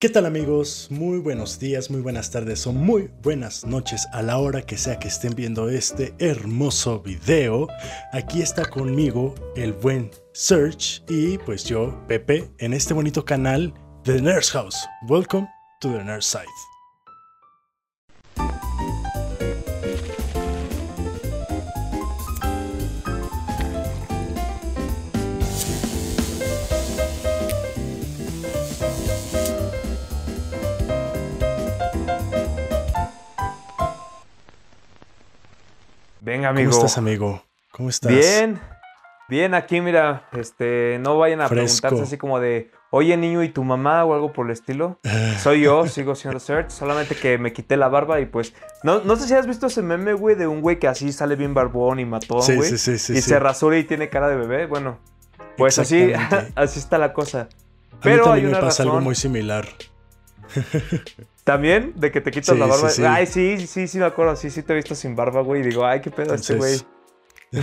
[0.00, 0.86] ¿Qué tal amigos?
[0.92, 5.00] Muy buenos días, muy buenas tardes o muy buenas noches a la hora que sea
[5.00, 7.66] que estén viendo este hermoso video.
[8.12, 13.74] Aquí está conmigo el buen Search y pues yo, Pepe, en este bonito canal
[14.04, 14.76] de Nurse House.
[15.08, 15.48] Welcome
[15.80, 16.77] to the Nurse Side.
[36.28, 36.70] Venga, amigo.
[36.72, 37.42] ¿Cómo estás, amigo?
[37.70, 38.12] ¿Cómo estás?
[38.12, 38.60] Bien,
[39.30, 43.64] bien, aquí mira, este, no vayan a preguntarse así como de, oye niño, ¿y tu
[43.64, 45.00] mamá o algo por el estilo?
[45.38, 48.52] Soy yo, sigo siendo Search, solamente que me quité la barba y pues,
[48.82, 51.34] no, no sé si has visto ese meme, güey, de un güey que así sale
[51.34, 52.68] bien barbón y matón, güey.
[52.72, 54.98] Sí, sí, sí, y se rasura y tiene cara de bebé, bueno,
[55.56, 56.12] pues así,
[56.56, 57.48] así está la cosa.
[58.02, 58.88] Pero a mí hay una me pasa razón.
[58.88, 59.66] algo muy similar.
[61.48, 61.94] ¿También?
[61.96, 62.90] ¿De que te quitas Sí, la barba?
[62.90, 63.04] sí, sí.
[63.08, 64.36] Ay, sí, sí, sí me acuerdo.
[64.36, 65.62] Sí, sí te he visto sin barba, güey.
[65.62, 66.78] Y digo, ay, qué pedo este güey.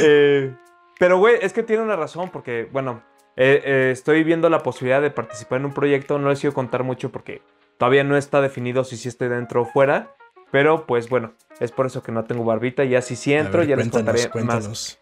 [0.00, 0.54] Eh,
[1.00, 3.02] pero, güey, es que tiene una razón porque, bueno,
[3.36, 6.16] eh, eh, estoy viendo la posibilidad de participar en un proyecto.
[6.20, 7.42] No les quiero contar mucho porque
[7.76, 10.14] todavía no está definido si sí estoy dentro o fuera.
[10.52, 12.84] Pero, pues, bueno, es por eso que no tengo barbita.
[12.84, 15.00] Ya si sí entro, ver, ya les cuéntanos, contaré más.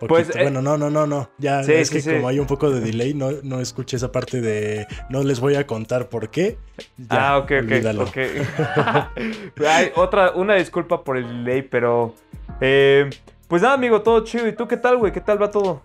[0.00, 0.08] Cuéntanos.
[0.08, 0.38] Pues, Poquito.
[0.38, 1.30] eh, bueno, no, no, no, no.
[1.38, 2.10] Ya Sí, es sí, que sí.
[2.10, 5.54] como hay un poco de delay, no, no escuché esa parte de no les voy
[5.54, 6.58] a contar por qué.
[6.96, 7.50] Ya, ah, ok, ok.
[7.58, 8.02] olvídalo.
[8.04, 8.16] ok.
[9.96, 12.14] Otra, una disculpa por el delay, pero.
[12.60, 13.08] eh,
[13.48, 14.46] pues nada, amigo, todo chido.
[14.48, 15.12] ¿Y tú qué tal, güey?
[15.12, 15.82] ¿Qué tal va todo?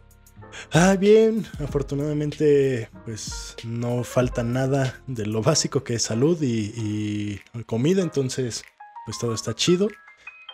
[0.71, 1.45] Ah, bien.
[1.63, 8.01] Afortunadamente, pues no falta nada de lo básico que es salud y, y comida.
[8.01, 8.63] Entonces,
[9.05, 9.87] pues todo está chido.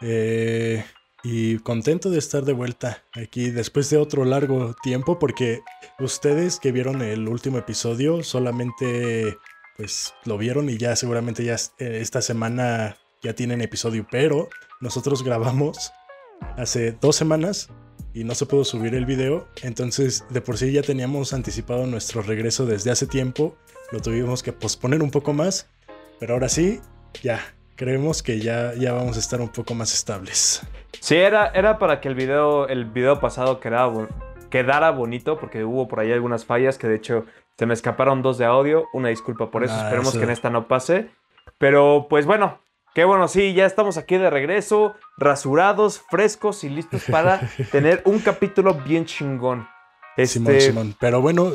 [0.01, 0.83] Eh,
[1.23, 5.61] y contento de estar de vuelta aquí después de otro largo tiempo porque
[5.99, 9.37] ustedes que vieron el último episodio solamente
[9.77, 15.23] pues lo vieron y ya seguramente ya eh, esta semana ya tienen episodio, pero nosotros
[15.23, 15.91] grabamos
[16.57, 17.69] hace dos semanas
[18.13, 22.21] y no se pudo subir el video, entonces de por sí ya teníamos anticipado nuestro
[22.21, 23.55] regreso desde hace tiempo,
[23.91, 25.67] lo tuvimos que posponer un poco más,
[26.19, 26.81] pero ahora sí,
[27.21, 30.61] ya, creemos que ya, ya vamos a estar un poco más estables.
[30.99, 34.07] Sí, era, era para que el video, el video pasado quedara, bo-
[34.49, 37.25] quedara bonito, porque hubo por ahí algunas fallas que de hecho
[37.57, 38.85] se me escaparon dos de audio.
[38.93, 40.19] Una disculpa por eso, Ah, esperemos eso.
[40.19, 41.09] que en esta no pase.
[41.57, 42.59] Pero pues bueno,
[42.93, 47.39] qué bueno, sí, ya estamos aquí de regreso, rasurados, frescos y listos para
[47.71, 49.67] tener un capítulo bien chingón.
[50.25, 50.95] Simón, Este, Simón.
[50.99, 51.53] Pero bueno,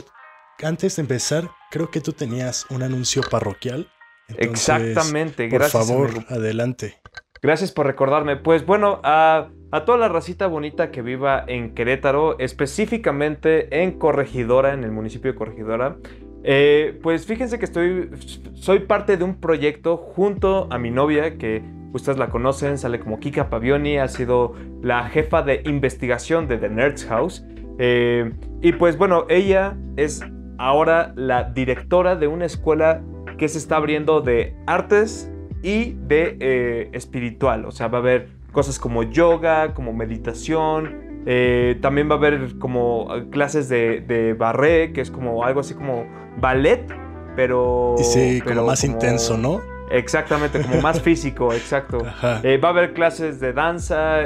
[0.62, 3.88] antes de empezar, creo que tú tenías un anuncio parroquial.
[4.28, 5.86] Entonces, Exactamente, Por gracias.
[5.88, 6.24] favor, amigo.
[6.30, 6.94] adelante.
[7.42, 8.36] Gracias por recordarme.
[8.36, 14.72] Pues bueno, a, a toda la racita bonita que viva en Querétaro, específicamente en Corregidora,
[14.72, 15.96] en el municipio de Corregidora,
[16.44, 18.10] eh, pues fíjense que estoy,
[18.54, 23.18] soy parte de un proyecto junto a mi novia, que ustedes la conocen, sale como
[23.20, 27.44] Kika Pavioni, ha sido la jefa de investigación de The Nerds House.
[27.78, 28.32] Eh,
[28.62, 30.22] y pues bueno, ella es
[30.58, 33.02] ahora la directora de una escuela
[33.38, 35.30] que se está abriendo de artes
[35.62, 37.64] y de eh, espiritual.
[37.64, 41.22] O sea, va a haber cosas como yoga, como meditación.
[41.26, 45.60] eh, también va a haber como eh, clases de, de barré, que es como algo
[45.60, 46.06] así como
[46.40, 46.86] ballet,
[47.34, 47.96] pero...
[47.98, 49.60] Sí, pero como más intenso, ¿no?
[49.90, 51.98] Exactamente, como más físico, exacto.
[52.44, 54.24] Eh, va a haber clases de danza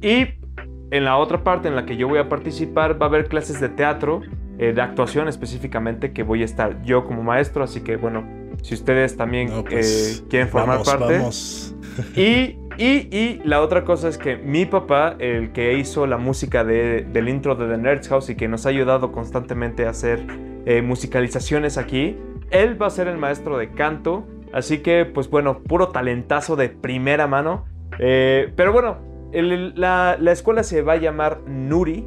[0.00, 0.26] y
[0.90, 3.60] en la otra parte en la que yo voy a participar va a haber clases
[3.60, 4.22] de teatro,
[4.58, 8.24] eh, de actuación específicamente, que voy a estar yo como maestro, así que bueno,
[8.62, 11.18] si ustedes también No, pues, eh, quieren formar vamos, parte.
[11.18, 11.72] Vamos.
[12.14, 16.62] Y, y, y la otra cosa es que mi papá, el que hizo la música
[16.62, 20.20] de- del intro de The Nerds House y que nos ha ayudado constantemente a hacer
[20.66, 22.18] eh, musicalizaciones aquí,
[22.50, 24.26] él va a ser el maestro de canto.
[24.52, 27.64] Así que, pues bueno, puro talentazo de primera mano.
[27.98, 28.98] Eh, pero bueno,
[29.32, 32.06] el- la, la escuela se va a llamar Nuri.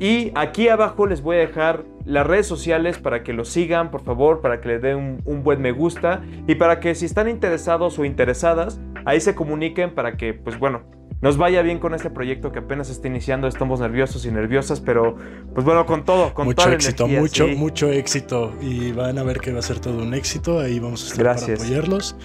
[0.00, 4.02] Y aquí abajo les voy a dejar las redes sociales para que lo sigan, por
[4.04, 7.28] favor, para que le den un, un buen me gusta y para que si están
[7.28, 10.82] interesados o interesadas, ahí se comuniquen para que, pues bueno,
[11.20, 13.48] nos vaya bien con este proyecto que apenas está iniciando.
[13.48, 15.16] Estamos nerviosos y nerviosas, pero
[15.52, 17.54] pues bueno, con todo, con mucho toda la éxito, energía, mucho, sí.
[17.56, 18.54] mucho éxito.
[18.60, 20.60] Y van a ver que va a ser todo un éxito.
[20.60, 21.58] Ahí vamos a estar Gracias.
[21.58, 22.16] para apoyarlos.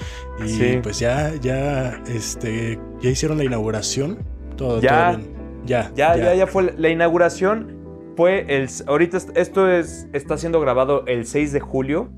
[0.46, 0.80] Y Sí.
[0.84, 4.20] pues ya, ya, este, ya hicieron la inauguración.
[4.58, 5.14] Todo, Ya.
[5.14, 5.33] todo bien.
[5.66, 7.82] Ya, Ya, ya, ya fue la- inauguración.
[8.16, 8.68] Fue el.
[8.88, 12.10] Ahorita est- esto es, está siendo grabado el 6 de julio.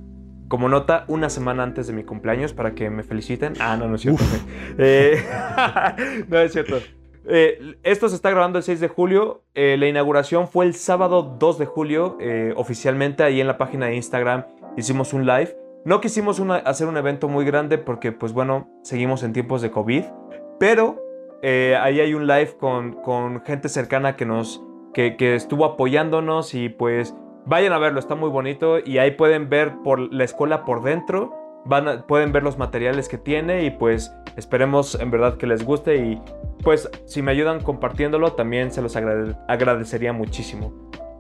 [0.48, 3.54] Como nota, una semana antes de mi cumpleaños para que me feliciten.
[3.60, 4.24] Ah, no, no es cierto.
[4.78, 5.18] Eh,
[6.28, 6.78] no es cierto.
[7.28, 9.44] eh, esto se está grabando el 6 de julio.
[9.56, 13.88] Eh, la inauguración fue el sábado 2 de julio, eh, oficialmente ahí en la página
[13.88, 14.46] de Instagram
[14.78, 15.58] hicimos un live.
[15.86, 20.04] No quisimos hacer un evento muy grande porque, pues bueno, seguimos en tiempos de COVID,
[20.60, 21.02] pero
[21.46, 24.64] ahí hay un live con, con gente cercana que nos,
[24.94, 27.16] que, que estuvo apoyándonos y pues
[27.46, 31.46] vayan a verlo, está muy bonito y ahí pueden ver por la escuela por dentro
[32.08, 36.22] pueden ver los materiales que tiene y pues esperemos en verdad que les guste y
[36.64, 40.74] pues si me ayudan compartiéndolo también se los agradecería muchísimo.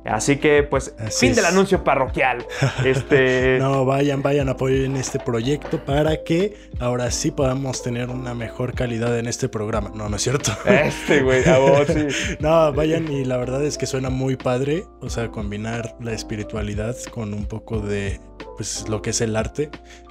[0.05, 2.45] Así que, pues, fin del anuncio parroquial.
[2.85, 3.57] Este...
[3.59, 9.17] no, vayan, vayan, apoyen este proyecto para que ahora sí podamos tener una mejor calidad
[9.17, 9.91] en este programa.
[9.95, 10.51] No, no es cierto.
[10.65, 12.37] Este, güey, a vos sí.
[12.39, 14.85] no, vayan y la verdad es que suena muy padre.
[15.01, 18.19] O sea, combinar la espiritualidad con un poco de,
[18.55, 19.69] pues, lo que es el arte.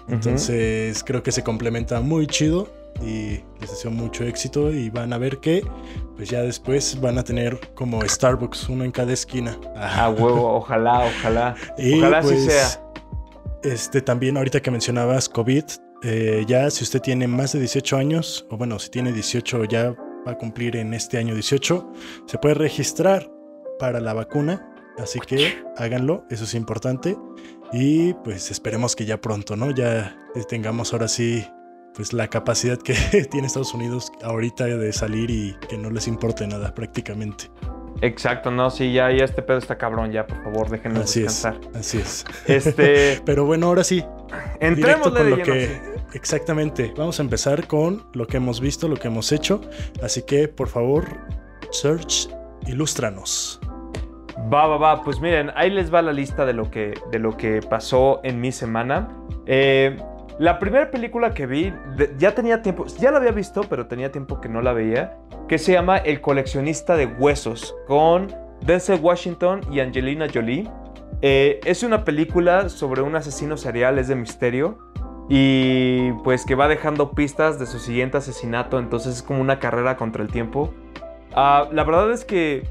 [0.08, 5.19] Entonces, creo que se complementa muy chido y les deseo mucho éxito y van a
[5.19, 5.62] ver que
[6.17, 9.58] pues ya después van a tener como Starbucks uno en cada esquina.
[9.76, 11.55] Ah, huevo, ojalá, ojalá.
[11.79, 12.81] ojalá así pues, sea.
[13.62, 15.64] Este también ahorita que mencionabas COVID,
[16.02, 19.94] eh, ya si usted tiene más de 18 años, o bueno, si tiene 18 ya
[20.26, 21.93] va a cumplir en este año 18,
[22.26, 23.31] se puede registrar
[23.79, 27.17] para la vacuna, así que háganlo, eso es importante.
[27.73, 29.70] Y pues esperemos que ya pronto, ¿no?
[29.70, 30.17] Ya
[30.49, 31.44] tengamos ahora sí
[31.94, 32.94] pues la capacidad que
[33.31, 37.50] tiene Estados Unidos ahorita de salir y que no les importe nada prácticamente.
[38.00, 41.61] Exacto, no, sí, ya, ya este pedo está cabrón, ya, por favor, déjenos así descansar.
[41.70, 42.25] Es, así es.
[42.46, 43.23] Este...
[43.26, 44.05] Pero bueno, ahora sí.
[44.61, 45.94] Entremos con lo que...
[46.12, 49.61] Exactamente, vamos a empezar con lo que hemos visto, lo que hemos hecho.
[50.02, 51.06] Así que, por favor,
[51.70, 52.29] Search,
[52.67, 53.61] ilústranos.
[54.52, 55.02] Va, va, va.
[55.02, 58.41] Pues miren, ahí les va la lista de lo que, de lo que pasó en
[58.41, 59.08] mi semana.
[59.46, 59.96] Eh,
[60.39, 61.73] la primera película que vi,
[62.19, 65.17] ya tenía tiempo, ya la había visto, pero tenía tiempo que no la veía,
[65.49, 70.69] que se llama El coleccionista de huesos, con Denzel Washington y Angelina Jolie.
[71.23, 74.79] Eh, es una película sobre un asesino serial, es de misterio,
[75.29, 79.97] y pues que va dejando pistas de su siguiente asesinato, entonces es como una carrera
[79.97, 80.75] contra el tiempo.
[81.35, 82.65] Ah, la verdad es que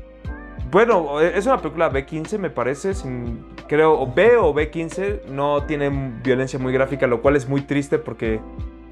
[0.74, 2.96] bueno, es una película B15, me parece.
[2.96, 5.26] Sin, creo, B o B15.
[5.26, 5.90] No tiene
[6.24, 8.42] violencia muy gráfica, lo cual es muy triste porque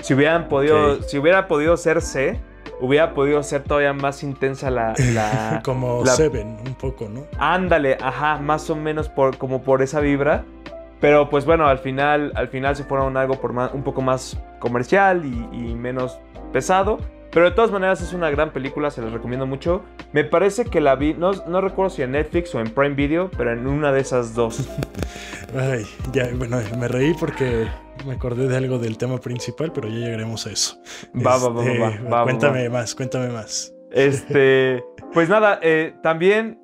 [0.01, 2.39] si hubieran podido, si hubiera podido ser C,
[2.79, 4.93] hubiera podido ser todavía más intensa la.
[5.65, 7.25] como Seven, un poco, ¿no?
[7.39, 10.45] Ándale, ajá, más o menos por, como por esa vibra.
[10.99, 15.25] Pero pues bueno, al final, al final se fueron algo por un poco más comercial
[15.25, 16.19] y menos
[16.53, 16.99] pesado.
[17.31, 19.83] Pero de todas maneras es una gran película, se les recomiendo mucho.
[20.11, 23.31] Me parece que la vi, no, no recuerdo si en Netflix o en Prime Video,
[23.37, 24.67] pero en una de esas dos.
[25.57, 27.67] Ay, ya, bueno, me reí porque
[28.05, 30.77] me acordé de algo del tema principal, pero ya llegaremos a eso.
[31.15, 33.73] Va, va, va, va, este, va, Cuéntame más, cuéntame más.
[33.91, 34.83] Este,
[35.13, 36.59] pues nada, eh, también,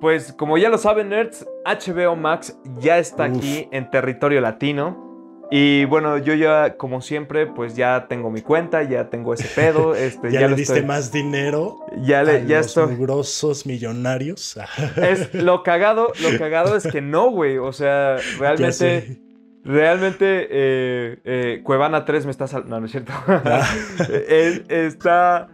[0.00, 5.07] pues como ya lo saben, nerds, HBO Max ya está aquí en territorio latino.
[5.50, 9.94] Y bueno, yo ya, como siempre, pues ya tengo mi cuenta, ya tengo ese pedo.
[9.98, 14.58] Este, ya, le diste más dinero ya le, a ya los grosos millonarios.
[14.96, 17.58] es, lo cagado, lo cagado es que no, güey.
[17.58, 19.22] O sea, realmente.
[19.64, 22.76] Realmente, eh, eh, Cuevana 3 me está saltando.
[22.76, 23.12] No, no es cierto.
[23.26, 23.68] Ah.
[24.68, 25.48] está.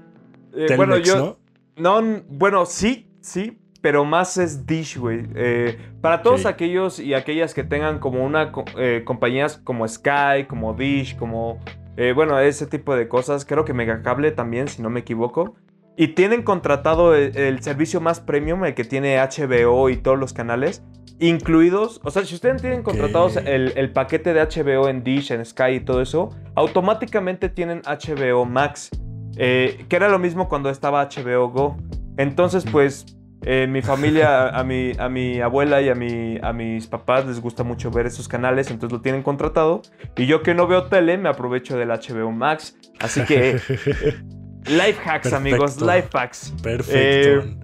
[0.55, 1.39] Eh, bueno, yo.
[1.77, 2.01] ¿no?
[2.01, 5.27] no, bueno, sí, sí, pero más es Dish, güey.
[5.35, 10.73] Eh, para todos aquellos y aquellas que tengan como una eh, compañías como Sky, como
[10.73, 11.59] Dish, como
[11.99, 15.57] eh, bueno, ese tipo de cosas, creo que Megacable también, si no me equivoco.
[15.99, 20.83] Y tienen contratado el, servicio más premium, el que tiene HBO y todos los canales,
[21.19, 22.01] incluidos.
[22.05, 25.73] O sea, si ustedes tienen contratados el, el, paquete de HBO en Dish, en Sky
[25.75, 28.89] y todo eso, automáticamente tienen HBO Max.
[29.37, 31.77] que era lo mismo cuando estaba HBO Go.
[32.17, 33.15] Entonces, pues
[33.47, 37.41] en mi familia, a mi, a mi abuela y a, mi, a mis papás les
[37.41, 39.83] gusta mucho ver esos canales, entonces lo tienen contratado.
[40.17, 42.77] Y yo que no veo tele, me aprovecho del HBO Max.
[43.01, 43.55] Así que,
[44.67, 46.55] life hacks, amigos, life hacks.
[46.63, 46.93] Perfecto.
[46.95, 47.57] Eh,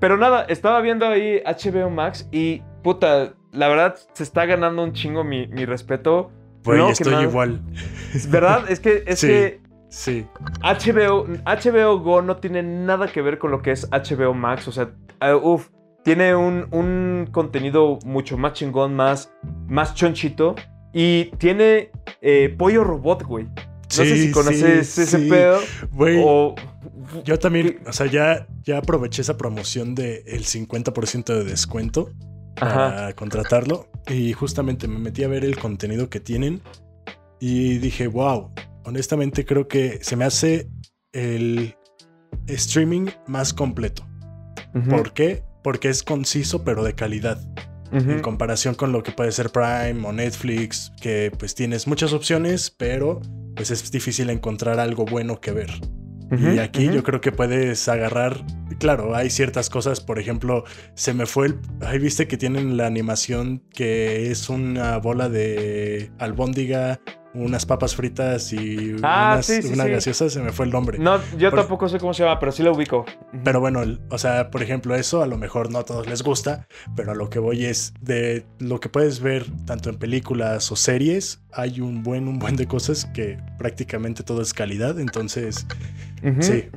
[0.00, 4.92] pero nada, estaba viendo ahí HBO Max y, puta, la verdad se está ganando un
[4.92, 6.30] chingo mi, respeto.
[6.64, 7.62] Bueno, estoy igual.
[8.28, 8.70] ¿Verdad?
[8.70, 10.26] Es que, es que Sí.
[10.62, 14.68] HBO, HBO Go no tiene nada que ver con lo que es HBO Max.
[14.68, 14.90] O sea,
[15.22, 15.68] uh, uff,
[16.04, 19.32] tiene un, contenido mucho más chingón, más,
[19.66, 20.54] más chonchito.
[20.92, 21.90] Y tiene
[22.20, 23.44] eh, Pollo Robot, güey.
[23.44, 25.58] No sé si conoces ese pedo.
[25.92, 26.22] Güey.
[27.24, 32.10] Yo también, o sea, ya, ya aproveché esa promoción del el 50% de descuento
[32.54, 33.88] para contratarlo.
[34.08, 36.60] Y justamente me metí a ver el contenido que tienen.
[37.40, 38.50] Y dije, wow,
[38.88, 40.68] honestamente creo que se me hace
[41.12, 41.76] el
[42.46, 44.06] streaming más completo.
[44.88, 45.42] ¿Por qué?
[45.62, 47.40] Porque es conciso pero de calidad.
[47.90, 52.70] En comparación con lo que puede ser Prime o Netflix, que pues tienes muchas opciones,
[52.70, 53.20] pero
[53.56, 55.70] pues es difícil encontrar algo bueno que ver.
[56.30, 58.44] y aquí yo creo que puedes agarrar,
[58.78, 60.64] claro, hay ciertas cosas, por ejemplo,
[60.94, 66.10] se me fue el, ahí viste que tienen la animación que es una bola de
[66.18, 67.00] albóndiga
[67.44, 69.40] unas papas fritas y ah,
[69.72, 70.98] una gaseosa, se me fue el nombre.
[70.98, 73.04] No, yo tampoco sé cómo se llama, pero sí lo ubico.
[73.44, 76.66] Pero bueno, o sea, por ejemplo, eso a lo mejor no a todos les gusta,
[76.96, 80.76] pero a lo que voy es de lo que puedes ver tanto en películas o
[80.76, 85.66] series, hay un buen, un buen de cosas que prácticamente todo es calidad, entonces,
[86.40, 86.68] sí,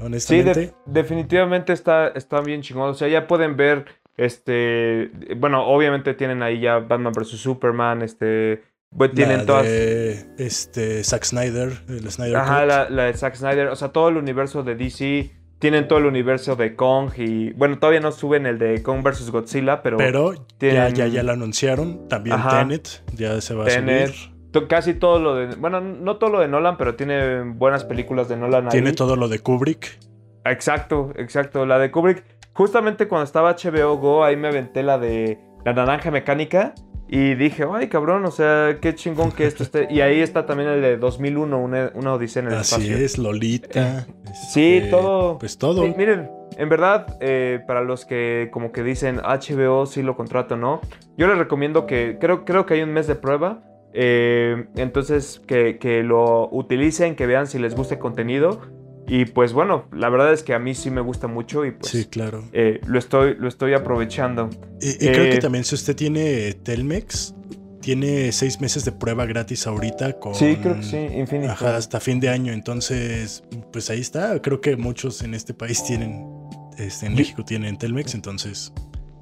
[0.00, 0.66] honestamente.
[0.66, 3.86] Sí, definitivamente está, está bien chingón, o sea, ya pueden ver,
[4.16, 7.28] este, bueno, obviamente tienen ahí ya Batman vs.
[7.30, 9.66] Superman, este pues tienen todas.
[9.66, 13.68] este, Zack Snyder, el Snyder Ajá, la, de Zack Snyder.
[13.68, 15.30] O sea, todo el universo de DC.
[15.58, 17.52] Tienen todo el universo de Kong y.
[17.52, 19.30] Bueno, todavía no suben el de Kong vs.
[19.30, 19.96] Godzilla, pero.
[19.96, 22.06] Pero ya, ya, ya lo anunciaron.
[22.08, 24.12] También Tenet ya se va a subir.
[24.68, 25.56] Casi todo lo de.
[25.56, 28.68] Bueno, no todo lo de Nolan, pero tiene buenas películas de Nolan.
[28.68, 29.98] Tiene todo lo de Kubrick.
[30.44, 31.66] Exacto, exacto.
[31.66, 32.24] La de Kubrick.
[32.52, 36.74] Justamente cuando estaba HBO Go, ahí me aventé la de La Naranja Mecánica.
[37.08, 39.86] Y dije, ay, cabrón, o sea, qué chingón que esto esté.
[39.90, 42.94] Y ahí está también el de 2001, una, una odisea en el espacio.
[42.94, 44.06] Así es, Lolita.
[44.52, 45.38] sí, este, todo.
[45.38, 45.82] Pues todo.
[45.96, 50.80] miren, en verdad, eh, para los que como que dicen HBO sí lo contrato, ¿no?
[51.16, 53.62] Yo les recomiendo que, creo, creo que hay un mes de prueba.
[53.92, 58.60] Eh, entonces, que, que, lo utilicen, que vean si les gusta el contenido.
[59.06, 61.90] Y pues bueno, la verdad es que a mí sí me gusta mucho y pues
[61.90, 62.44] sí, claro.
[62.52, 64.48] Eh, lo, estoy, lo estoy aprovechando.
[64.80, 67.34] Y, creo que eh, también si usted tiene Telmex,
[67.80, 70.34] tiene seis meses de prueba gratis ahorita con...
[70.34, 71.52] Sí, creo que sí, infinito.
[71.52, 72.52] Ajá, hasta fin de año.
[72.54, 74.40] Entonces, pues ahí está.
[74.40, 76.26] Creo que muchos en este país tienen,
[76.78, 78.72] este, en México tienen Telmex, entonces...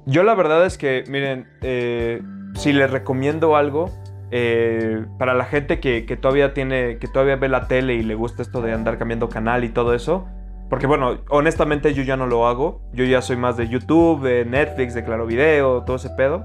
[0.05, 2.21] Yo la verdad es que, miren, eh,
[2.55, 3.89] si les recomiendo algo,
[4.35, 8.41] eh, para la gente que, todavía tiene, que todavía ve la tele y le gusta
[8.41, 10.25] esto de andar cambiando canal y todo eso.
[10.71, 12.81] Porque bueno, honestamente yo ya no lo hago.
[12.93, 16.43] Yo ya soy más de YouTube, de Netflix, de Claro Video, todo ese pedo.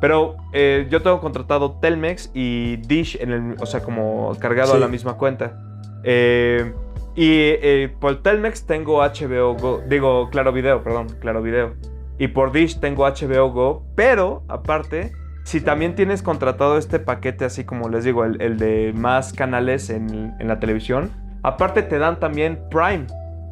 [0.00, 4.78] Pero eh, yo tengo contratado Telmex y Dish, en el, o sea, como cargado a
[4.78, 5.58] la misma cuenta.
[6.04, 6.72] Eh,
[7.16, 11.74] y por Telmex tengo HBO Go, digo Claro Video, perdón, Claro Video.
[12.18, 15.12] Y por Dish tengo HBO Go, pero aparte
[15.46, 20.34] si también tienes contratado este paquete, así como les digo, el, de más canales en,
[20.40, 21.12] la televisión,
[21.44, 23.06] aparte te dan también Prime.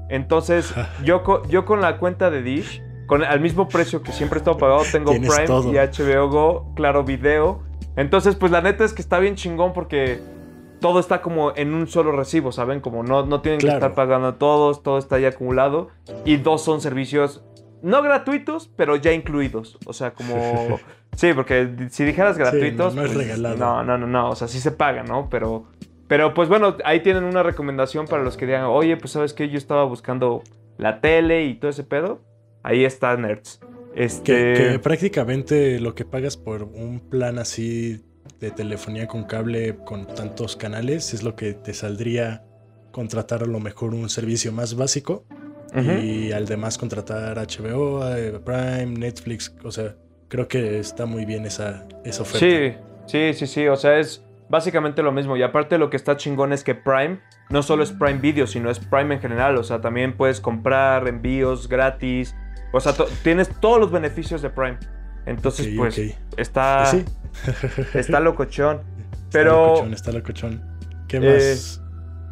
[0.08, 0.74] Entonces,
[1.04, 4.58] yo, yo con la cuenta de Dish, con al mismo precio que siempre he estado
[4.58, 7.62] pagado, tengo Prime y HBO Go, claro, video.
[7.94, 10.18] Entonces, pues la neta es que está bien chingón porque
[10.80, 12.80] todo está como en un solo recibo, ¿saben?
[12.80, 15.90] Como no, no tienen que estar pagando todos, todo está ya acumulado.
[16.24, 17.44] Y dos son servicios
[17.84, 19.78] no gratuitos, pero ya incluidos.
[19.84, 20.80] O sea, como
[21.16, 22.94] Sí, porque si dijeras gratuitos.
[22.94, 23.56] no, es pues, regalado.
[23.56, 24.30] No, no, no, no.
[24.30, 25.28] O sea, sí se paga, ¿no?
[25.30, 25.66] Pero.
[26.06, 29.48] Pero pues bueno, ahí tienen una recomendación para los que digan, oye, pues sabes que
[29.48, 30.42] yo estaba buscando
[30.76, 32.20] la tele y todo ese pedo.
[32.62, 33.60] Ahí está Nerds.
[33.94, 34.54] Este...
[34.54, 38.04] Que, prácticamente lo que pagas por un plan así
[38.40, 42.44] de telefonía con cable con tantos canales es lo que te saldría
[42.90, 45.24] contratar a lo mejor un servicio más básico
[45.74, 49.96] y al demás contratar HBO, eh, Prime, Netflix, o sea,
[50.34, 52.40] creo que está muy bien esa, esa oferta.
[52.40, 52.74] Sí,
[53.06, 53.68] sí, sí, sí.
[53.68, 55.36] O sea, es básicamente lo mismo.
[55.36, 58.68] Y aparte lo que está chingón es que Prime no solo es Prime Video, sino
[58.68, 59.56] es Prime en general.
[59.58, 62.34] O sea, también puedes comprar envíos gratis.
[62.72, 64.76] O sea, tienes todos los beneficios de Prime.
[65.24, 66.00] Entonces, pues,
[66.36, 66.90] está.
[66.90, 68.82] Pues está locochón.
[69.30, 69.52] Pero.
[69.52, 70.62] Está locochón, está locochón.
[71.06, 71.28] ¿Qué más?
[71.28, 71.80] Eh,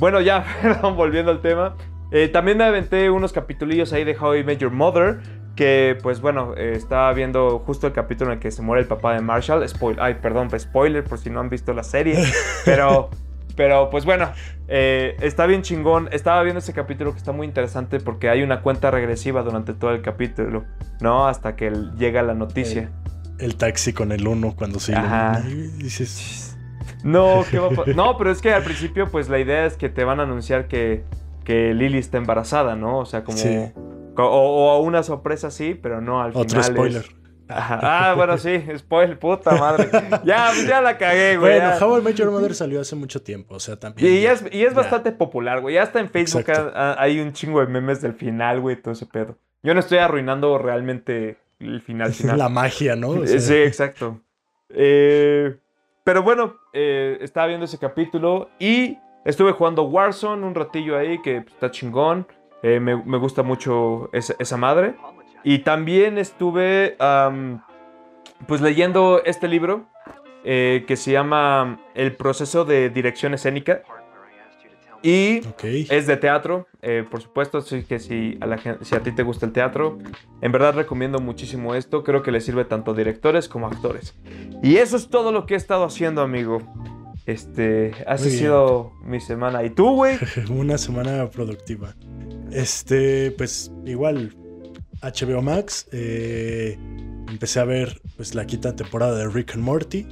[0.00, 0.44] bueno, ya,
[0.96, 1.76] volviendo al tema.
[2.10, 5.20] Eh, también me aventé unos capitulillos ahí de How I Met Your Mother
[5.54, 8.88] que pues bueno, eh, estaba viendo justo el capítulo en el que se muere el
[8.88, 9.66] papá de Marshall.
[9.68, 12.22] Spoiler, ay, perdón, pues, spoiler por si no han visto la serie.
[12.64, 13.10] Pero,
[13.54, 14.32] pero pues bueno,
[14.68, 16.08] eh, está bien chingón.
[16.12, 19.90] Estaba viendo ese capítulo que está muy interesante porque hay una cuenta regresiva durante todo
[19.90, 20.64] el capítulo,
[21.00, 21.26] ¿no?
[21.26, 22.90] Hasta que llega la noticia.
[23.38, 25.42] El, taxi con el uno cuando se Ajá.
[25.42, 26.56] dices...
[27.04, 29.90] No, ¿qué va a No, pero es que al principio pues la idea es que
[29.90, 31.04] te van a anunciar que,
[31.44, 32.98] que Lily está embarazada, ¿no?
[32.98, 33.36] O sea, como...
[34.16, 36.46] O, una sorpresa sí, pero no al final.
[36.46, 37.04] Otro spoiler.
[37.54, 39.88] Ah, bueno, sí, spoiler, puta madre.
[40.24, 41.58] Ya, ya la cagué, güey.
[41.58, 44.12] Bueno, How I Met Your Mother salió hace mucho tiempo, o sea, también.
[44.12, 45.74] Y, es, y es bastante popular, güey.
[45.74, 49.36] Ya está en Facebook hay un chingo de memes del final, güey, todo ese pedo.
[49.62, 52.38] Yo no estoy arruinando realmente el final final.
[52.38, 53.26] La magia, ¿no?
[53.26, 54.20] Sí, exacto.
[54.70, 55.56] Eh,
[56.04, 61.38] pero bueno, eh, estaba viendo ese capítulo y estuve jugando Warzone un ratillo ahí, que
[61.38, 62.26] está chingón.
[62.62, 64.94] Eh, me, me gusta mucho esa, esa madre.
[65.44, 67.62] Y también estuve am,
[68.46, 69.86] pues leyendo este libro
[70.44, 73.82] eh, que se llama El proceso de dirección escénica.
[75.04, 75.64] Y Ok.
[75.64, 79.24] es de teatro, eh, por supuesto, así que si a, la si a ti te
[79.24, 79.98] gusta el teatro,
[80.40, 84.14] en verdad recomiendo muchísimo esto, creo que le sirve tanto a directores como a actores.
[84.62, 86.62] Y eso es todo lo que he estado haciendo, amigo.
[87.26, 88.38] Este, ha Muy bien.
[88.38, 89.64] sido mi semana.
[89.64, 90.18] ¿Y tú, güey?
[90.50, 91.94] Una semana productiva.
[92.52, 94.34] Este, pues igual,
[95.02, 95.88] HBO Max.
[95.92, 96.78] eh,
[97.28, 100.06] empecé a ver pues la quinta temporada de Rick and Morty.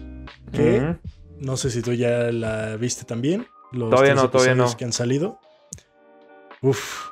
[0.52, 0.97] Que
[1.38, 3.47] no sé si tú ya la viste también.
[3.73, 4.76] Los Todavía no, todavía episodios no.
[4.76, 5.38] que han salido.
[6.61, 7.11] Uf,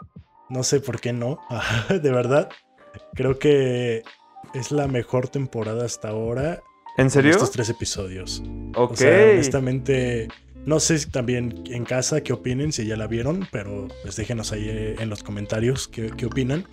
[0.49, 1.39] no sé por qué no.
[1.89, 2.49] de verdad.
[3.15, 4.03] Creo que
[4.55, 6.63] es la mejor temporada hasta ahora.
[6.97, 7.31] ¿En serio?
[7.31, 8.43] Estos tres episodios.
[8.75, 8.93] Ok.
[8.93, 10.29] O sea, honestamente,
[10.67, 14.53] no sé si también en casa qué opinen, si ya la vieron, pero pues déjenos
[14.53, 16.67] ahí eh, en los comentarios qué, qué opinan.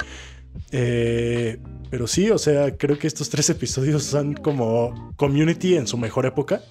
[0.72, 1.58] Eh,
[1.90, 6.26] pero sí, o sea, creo que estos tres episodios son como community en su mejor
[6.26, 6.62] época.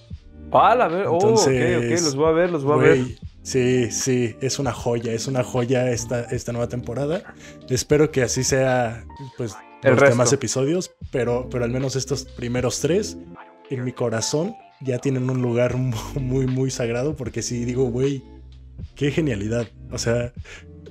[0.51, 3.05] Ah, la ver- oh, ok, ok, Entonces, los voy a ver, los voy a ver.
[3.41, 7.35] Sí, sí, es una joya, es una joya esta, esta nueva temporada.
[7.69, 9.05] Espero que así sea,
[9.37, 10.15] pues, El los resto.
[10.15, 13.17] demás episodios, pero, pero al menos estos primeros tres,
[13.69, 14.55] en mi corazón,
[14.85, 18.23] ya tienen un lugar mu- muy, muy sagrado, porque sí digo, güey,
[18.95, 19.67] qué genialidad.
[19.91, 20.33] O sea,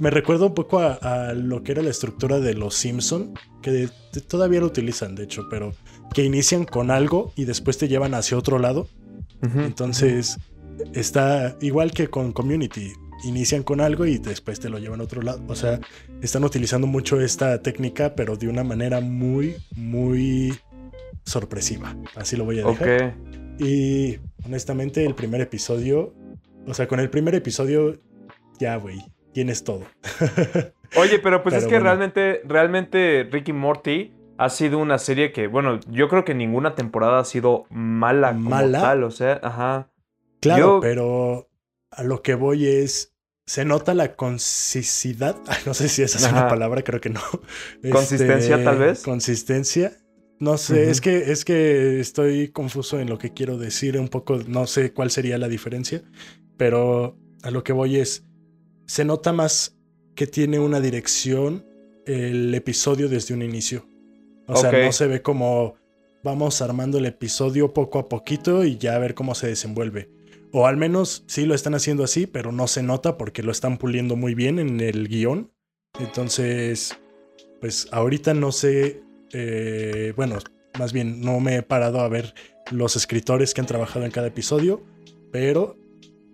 [0.01, 3.71] me recuerda un poco a, a lo que era la estructura de los Simpson, que
[3.71, 5.73] de- de- todavía lo utilizan, de hecho, pero
[6.13, 8.89] que inician con algo y después te llevan hacia otro lado.
[9.59, 10.39] Entonces,
[10.95, 12.93] está igual que con Community.
[13.25, 15.43] Inician con algo y después te lo llevan a otro lado.
[15.49, 15.81] O sea,
[16.23, 20.55] están utilizando mucho esta técnica, pero de una manera muy, muy
[21.25, 21.97] sorpresiva.
[22.17, 23.17] Así lo voy a dejar.
[23.59, 26.15] Y honestamente, el primer episodio,
[26.67, 28.01] o sea, con el primer episodio,
[28.59, 29.01] ya, güey,
[29.33, 29.83] tienes todo.
[30.97, 31.85] Oye, pero pues es que bueno.
[31.85, 37.21] realmente, realmente Ricky Morty ha sido una serie que, bueno, yo creo que ninguna temporada
[37.21, 38.81] ha sido mala como ¿Mala?
[38.81, 39.91] tal, o sea, ajá.
[40.41, 41.49] Claro, Yo- pero
[41.91, 43.11] a lo que voy es.
[43.47, 45.37] Se nota la consisidad.
[45.47, 47.21] Ay, no sé si esa es una palabra, creo que no.
[47.93, 49.03] ¿Consistencia, tal vez?
[49.03, 49.93] Consistencia.
[50.41, 53.99] No sé, es que es que estoy confuso en lo que quiero decir.
[53.99, 56.03] Un poco, no sé cuál sería la diferencia.
[56.57, 58.25] Pero a lo que voy es.
[58.87, 59.79] Se nota más
[60.15, 61.65] que tiene una dirección
[62.07, 63.87] el episodio desde un inicio.
[64.47, 65.77] O sea, no se ve como
[66.23, 70.11] vamos armando el episodio poco a poquito y ya a ver cómo se desenvuelve.
[70.53, 73.77] O al menos sí lo están haciendo así, pero no se nota porque lo están
[73.77, 75.51] puliendo muy bien en el guion.
[76.01, 76.97] Entonces,
[77.61, 79.03] pues ahorita no sé,
[79.35, 80.39] eh, bueno,
[80.79, 82.35] más bien no me he parado a ver
[82.71, 84.83] los escritores que han trabajado en cada episodio,
[85.33, 85.77] pero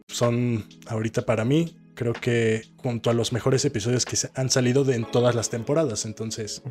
[0.08, 4.96] son ahorita para mí, creo que junto a los mejores episodios que han salido de
[4.96, 6.04] en todas las temporadas.
[6.04, 6.62] Entonces,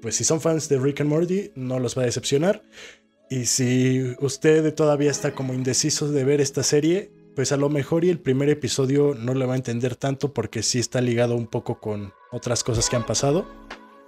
[0.00, 2.64] pues si son fans de Rick and Morty, no los va a decepcionar.
[3.28, 8.04] Y si usted todavía está como indeciso de ver esta serie, pues a lo mejor
[8.04, 11.48] y el primer episodio no le va a entender tanto porque sí está ligado un
[11.48, 13.46] poco con otras cosas que han pasado.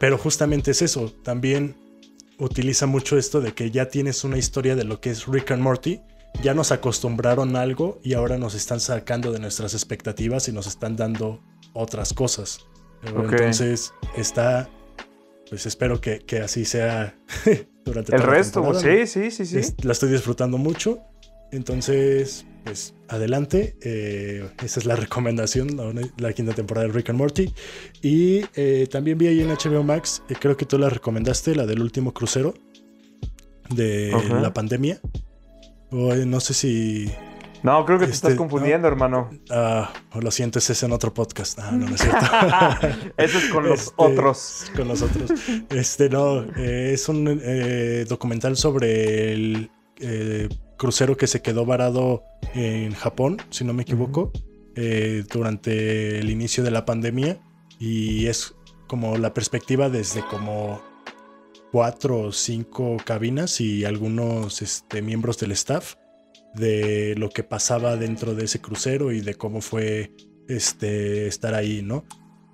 [0.01, 1.77] Pero justamente es eso, también
[2.39, 5.63] utiliza mucho esto de que ya tienes una historia de lo que es Rick and
[5.63, 6.01] Morty.
[6.43, 10.67] Ya nos acostumbraron a algo y ahora nos están sacando de nuestras expectativas y nos
[10.69, 12.61] están dando otras cosas.
[13.03, 14.69] Entonces está,
[15.49, 17.17] pues espero que, que así sea
[17.85, 19.59] durante El toda la resto, temporada, sí, sí, sí, sí.
[19.59, 21.01] Es- la estoy disfrutando mucho.
[21.51, 23.77] Entonces, pues adelante.
[23.83, 27.53] Eh, esa es la recomendación, la, la quinta temporada de Rick and Morty.
[28.03, 31.67] Y eh, también vi ahí en HBO Max, eh, creo que tú la recomendaste, la
[31.67, 32.55] del último crucero
[33.71, 35.01] de la pandemia.
[35.91, 37.11] O, no sé si...
[37.63, 39.31] No, creo que te Este, estás confundiendo, hermano.
[39.51, 41.59] ah, lo siento, ese es en otro podcast.
[41.59, 42.25] Ah, no, no es cierto.
[43.17, 44.71] Eso es con los Este, otros.
[44.77, 45.31] Con los otros.
[45.71, 47.41] Este, no, es un
[48.09, 50.49] documental sobre el eh,
[50.79, 54.33] crucero que se quedó varado en Japón, si no me equivoco,
[54.75, 57.39] eh, durante el inicio de la pandemia.
[57.79, 58.55] Y es
[58.87, 60.81] como la perspectiva desde como
[61.71, 65.97] cuatro o cinco cabinas y algunos este, miembros del staff
[66.55, 70.13] de lo que pasaba dentro de ese crucero y de cómo fue
[70.49, 72.05] este, estar ahí, ¿no?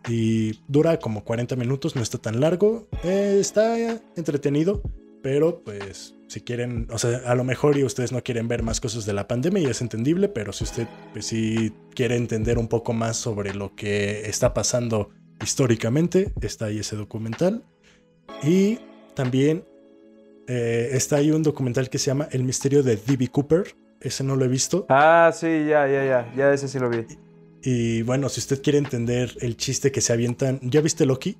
[0.09, 2.89] Y dura como 40 minutos, no está tan largo.
[3.05, 3.77] eh, está
[4.17, 4.83] entretenido,
[5.23, 8.81] pero pues si quieren, o sea, a lo mejor y ustedes no quieren ver más
[8.81, 12.69] cosas de la pandemia y es entendible, pero si usted pues, sí quiere entender un
[12.69, 15.11] poco más sobre lo que está pasando
[15.43, 17.65] históricamente, está ahí ese documental.
[18.43, 18.79] Y
[19.15, 19.65] también
[20.49, 23.29] eh, está ahí un documental que se llama El misterio de D.B.
[23.29, 23.77] Cooper.
[24.01, 24.87] Ese no lo he visto.
[24.89, 26.33] Ah, sí, ya, ya, ya.
[26.37, 27.07] Ya ese sí lo vi.
[27.63, 31.39] Y bueno, si usted quiere entender el chiste que se avientan, ¿ya viste Loki?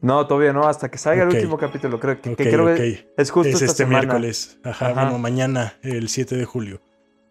[0.00, 1.98] No, todavía no, hasta que salga el último capítulo.
[2.00, 4.00] Creo que, creo que es justo es esta este semana.
[4.02, 4.58] miércoles.
[4.64, 5.02] Ajá, Ajá.
[5.04, 6.80] bueno, mañana, el 7 de julio.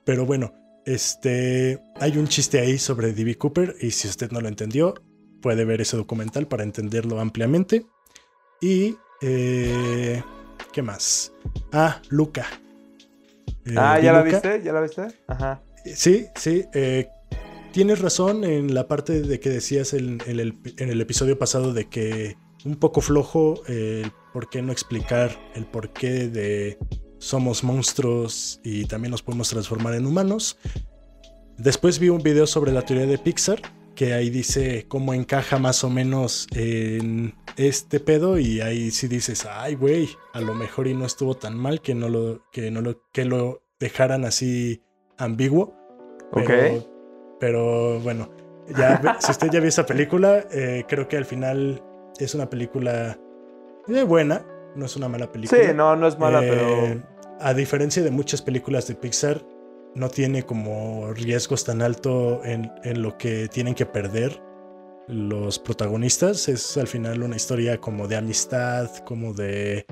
[0.05, 0.53] Pero bueno,
[0.85, 3.35] este, hay un chiste ahí sobre D.B.
[3.37, 4.93] Cooper y si usted no lo entendió,
[5.41, 7.85] puede ver ese documental para entenderlo ampliamente.
[8.61, 10.23] Y, eh,
[10.71, 11.33] ¿qué más?
[11.71, 12.45] Ah, Luca.
[13.65, 14.61] Eh, Ah, ¿ya la viste?
[14.63, 15.07] ¿Ya la viste?
[15.27, 15.61] Ajá.
[15.95, 16.65] Sí, sí.
[16.73, 17.09] eh,
[17.77, 22.35] tienes razón en la parte de que decías en, el, episodio pasado de que
[22.65, 26.79] un poco flojo eh, el por qué no explicar el porqué de
[27.19, 30.57] somos monstruos y también nos podemos transformar en humanos.
[31.59, 33.61] Después vi un video sobre la teoría de Pixar
[33.93, 39.45] que ahí dice cómo encaja más o menos en este pedo y ahí sí dices,
[39.47, 42.81] ay güey, a lo mejor y no estuvo tan mal que no lo que no
[42.81, 44.81] lo que lo dejaran así
[45.19, 45.77] ambiguo.
[47.39, 48.29] Pero bueno,
[48.77, 51.81] ya, si usted ya vio esa película, eh, creo que al final
[52.19, 53.17] es una película
[53.87, 54.45] eh, buena,
[54.75, 55.61] no es una mala película.
[55.61, 57.17] Sí, no, no es mala, Eh, pero.
[57.39, 59.41] A diferencia de muchas películas de Pixar,
[59.93, 64.41] no tiene como riesgos tan alto en, en lo que tienen que perder
[65.07, 66.49] los protagonistas.
[66.49, 69.85] Es al final una historia como de amistad, como de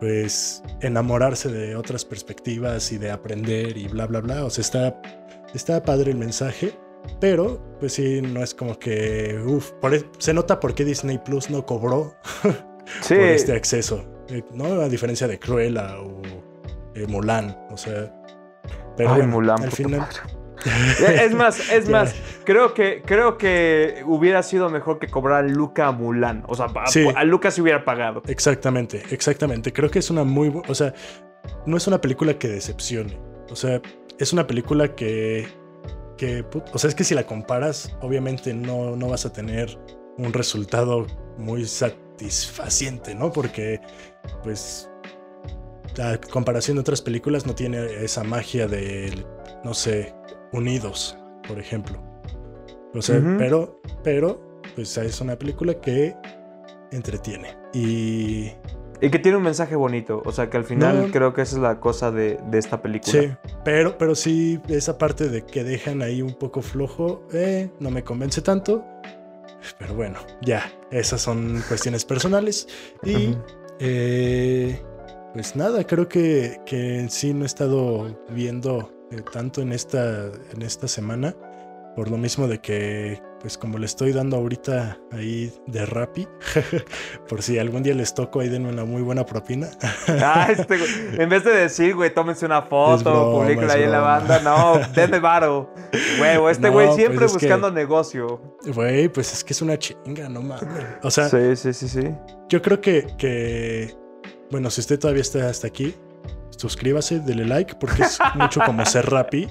[0.00, 4.44] pues enamorarse de otras perspectivas y de aprender y bla bla bla.
[4.44, 5.02] O sea, está,
[5.54, 6.74] está padre el mensaje.
[7.20, 9.40] Pero, pues sí, no es como que.
[9.46, 12.14] Uf, por e- se nota por qué Disney Plus no cobró
[13.02, 13.14] Sí.
[13.14, 14.04] por este acceso.
[14.28, 14.64] eh, ¿no?
[14.80, 16.20] A diferencia de Cruella o
[16.94, 17.56] eh, Mulan.
[17.70, 18.12] O sea.
[18.96, 20.06] Pero Ay, bueno, Mulan, al final.
[21.20, 25.92] Es más, es más, creo que, creo que hubiera sido mejor que cobrar Luca a
[25.92, 26.44] Mulan.
[26.46, 27.04] O sea, a, Sí.
[27.16, 28.22] a Luca se hubiera pagado.
[28.28, 29.72] Exactamente, exactamente.
[29.72, 30.52] Creo que es una muy.
[30.68, 30.94] O sea,
[31.66, 33.18] no es una película que decepcione.
[33.50, 33.80] O sea,
[34.20, 35.48] es una película que.
[36.22, 39.76] Que o sea, es que si la comparas, obviamente no, no vas a tener
[40.18, 41.04] un resultado
[41.36, 43.32] muy satisfaciente, ¿no?
[43.32, 43.80] Porque,
[44.44, 44.88] pues.
[45.98, 49.12] A comparación de otras películas, no tiene esa magia de.
[49.64, 50.14] No sé,
[50.52, 52.00] Unidos, por ejemplo.
[52.94, 53.82] O sea, pero.
[54.04, 54.62] Pero.
[54.76, 56.14] Pues es una película que
[56.92, 57.56] entretiene.
[57.74, 58.52] Y
[59.02, 60.22] Y que tiene un mensaje bonito.
[60.24, 61.12] O sea, que al final No.
[61.12, 63.20] creo que esa es la cosa de, de esta película.
[63.20, 63.30] sí,
[63.64, 68.04] pero, pero sí, esa parte de que dejan ahí un poco flojo, eh, no me
[68.04, 68.84] convence tanto.
[69.78, 72.66] Pero bueno, ya, esas son cuestiones personales.
[73.04, 73.36] Y
[73.80, 74.80] eh,
[75.34, 80.26] pues nada, creo que, que en sí no he estado viendo eh, tanto en esta,
[80.52, 81.34] en esta semana.
[81.96, 86.26] Por lo mismo de que, pues como le estoy dando ahorita ahí de Rappi,
[87.28, 89.68] por si algún día les toco, ahí denme una muy buena propina.
[90.24, 94.00] Ah, este, güey, en vez de decir, güey, tómense una foto, publiquenla ahí en la
[94.00, 95.70] banda, no, denme varo.
[95.92, 98.40] Este No, güey pues siempre es que- buscando negocio.
[98.64, 100.68] Güey, pues es que es una chinga, no mames.
[101.02, 102.14] O sea, sí, sí, sí, sí.
[102.48, 103.94] yo creo que, que,
[104.50, 105.94] bueno, si usted todavía está hasta aquí,
[106.62, 109.48] suscríbase, dele like, porque es mucho como ser Rappi.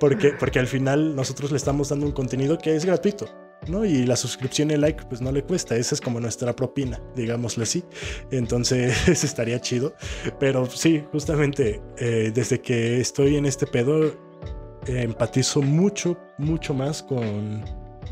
[0.00, 3.28] porque, porque al final nosotros le estamos dando un contenido que es gratuito,
[3.68, 3.84] ¿no?
[3.84, 5.76] Y la suscripción y el like, pues no le cuesta.
[5.76, 7.84] Esa es como nuestra propina, digámoslo así.
[8.30, 9.94] Entonces, estaría chido.
[10.38, 17.02] Pero sí, justamente eh, desde que estoy en este pedo, eh, empatizo mucho, mucho más
[17.02, 17.62] con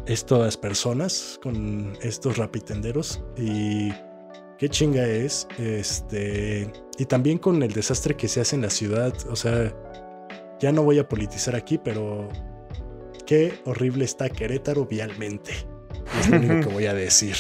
[0.06, 3.90] estas personas, con estos rapitenderos y
[4.58, 9.14] qué chinga es, este, y también con el desastre que se hace en la ciudad,
[9.30, 9.72] o sea,
[10.60, 12.28] ya no voy a politizar aquí, pero
[13.24, 15.52] qué horrible está Querétaro vialmente.
[16.18, 17.36] Es lo único que voy a decir.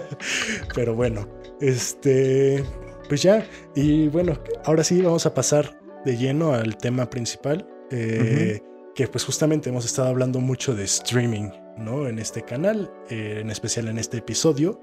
[0.74, 1.28] pero bueno,
[1.60, 2.64] este,
[3.08, 7.68] pues ya, y bueno, ahora sí vamos a pasar de lleno al tema principal.
[7.90, 8.60] eh,
[8.98, 12.08] que pues justamente hemos estado hablando mucho de streaming, ¿no?
[12.08, 14.80] En este canal, eh, en especial en este episodio.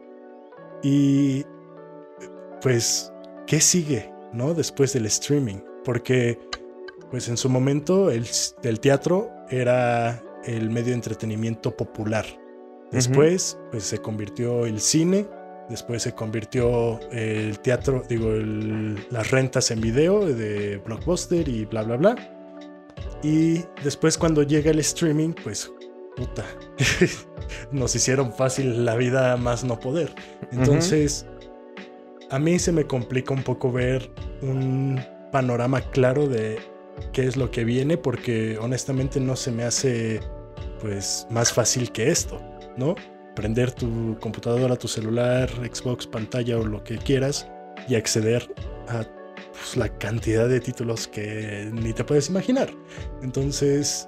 [0.81, 1.43] Y
[2.61, 3.11] pues,
[3.47, 4.53] ¿qué sigue, ¿no?
[4.53, 5.57] Después del streaming.
[5.83, 6.39] Porque
[7.11, 8.25] pues en su momento el,
[8.63, 12.25] el teatro era el medio de entretenimiento popular.
[12.91, 15.27] Después pues se convirtió el cine,
[15.69, 21.83] después se convirtió el teatro, digo, el- las rentas en video de Blockbuster y bla,
[21.83, 22.15] bla, bla.
[23.23, 25.71] Y después cuando llega el streaming, pues
[26.15, 26.45] puta,
[27.71, 30.13] nos hicieron fácil la vida más no poder.
[30.51, 31.25] Entonces,
[32.29, 34.09] a mí se me complica un poco ver
[34.41, 34.99] un
[35.31, 36.59] panorama claro de
[37.11, 40.19] qué es lo que viene, porque honestamente no se me hace
[40.81, 42.41] pues más fácil que esto,
[42.77, 42.95] ¿no?
[43.35, 47.47] Prender tu computadora, tu celular, Xbox, pantalla o lo que quieras
[47.87, 48.49] y acceder
[48.87, 49.03] a
[49.51, 52.69] pues, la cantidad de títulos que ni te puedes imaginar.
[53.21, 54.07] Entonces,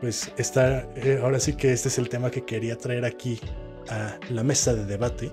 [0.00, 3.40] pues está, eh, ahora sí que este es el tema que quería traer aquí
[3.90, 5.32] a la mesa de debate,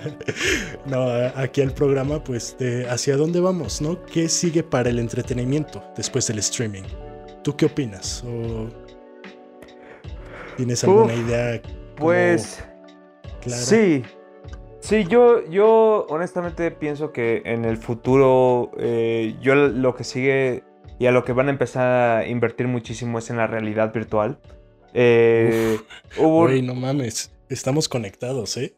[0.86, 4.04] no, aquí al programa, pues de hacia dónde vamos, ¿no?
[4.04, 6.82] ¿Qué sigue para el entretenimiento después del streaming?
[7.42, 8.22] ¿Tú qué opinas?
[8.26, 8.68] ¿O
[10.56, 11.60] tienes alguna idea?
[11.96, 12.62] Pues
[13.46, 14.02] sí,
[14.80, 20.62] sí, yo, yo honestamente pienso que en el futuro eh, yo lo que sigue
[20.98, 24.38] y a lo que van a empezar a invertir muchísimo es en la realidad virtual.
[24.94, 25.78] Eh,
[26.20, 28.74] no mames, estamos conectados, ¿eh?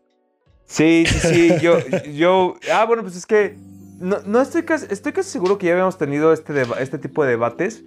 [0.66, 1.78] Sí, sí, sí, yo,
[2.12, 3.56] yo, ah, bueno, pues es que
[3.98, 7.82] no, estoy, casi, estoy casi seguro que ya habíamos tenido este, este tipo de debates,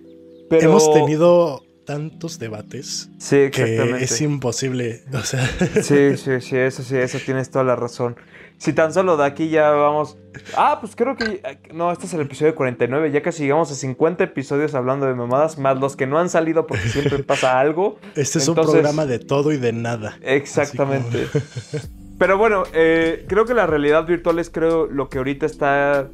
[0.49, 0.69] pero...
[0.69, 3.99] Hemos tenido tantos debates sí, exactamente.
[3.99, 5.47] que es imposible, o sea...
[5.81, 8.15] Sí, sí, sí, eso sí, eso tienes toda la razón.
[8.57, 10.17] Si tan solo de aquí ya vamos.
[10.55, 11.59] Ah, pues creo que.
[11.73, 13.11] No, este es el episodio 49.
[13.11, 16.65] Ya casi llegamos a 50 episodios hablando de mamadas, más los que no han salido
[16.65, 17.97] porque siempre pasa algo.
[18.15, 20.17] Este es un programa de todo y de nada.
[20.21, 21.27] Exactamente.
[22.19, 26.09] Pero bueno, eh, creo que la realidad virtual es, creo, lo que ahorita está.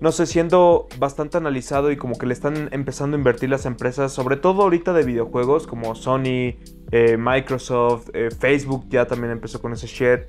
[0.00, 4.12] No sé, siendo bastante analizado y como que le están empezando a invertir las empresas,
[4.12, 6.56] sobre todo ahorita de videojuegos como Sony,
[6.90, 10.20] eh, Microsoft, eh, Facebook ya también empezó con ese shit.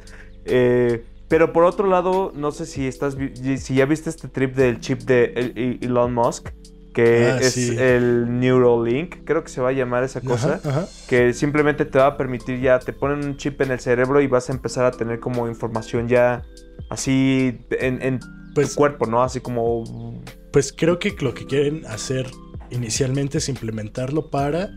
[0.43, 3.15] Eh, pero por otro lado, no sé si estás
[3.58, 6.50] si ya viste este trip del chip de Elon Musk,
[6.94, 10.60] que ah, es el Neuralink, creo que se va a llamar esa cosa,
[11.08, 14.28] que simplemente te va a permitir ya, te ponen un chip en el cerebro y
[14.28, 16.44] vas a empezar a tener como información ya
[16.89, 18.20] así en,
[18.54, 19.24] pues, tu cuerpo, ¿no?
[19.24, 20.22] Así como...
[20.52, 22.30] Pues creo que lo que quieren hacer
[22.72, 24.72] inicialmente es implementarlo para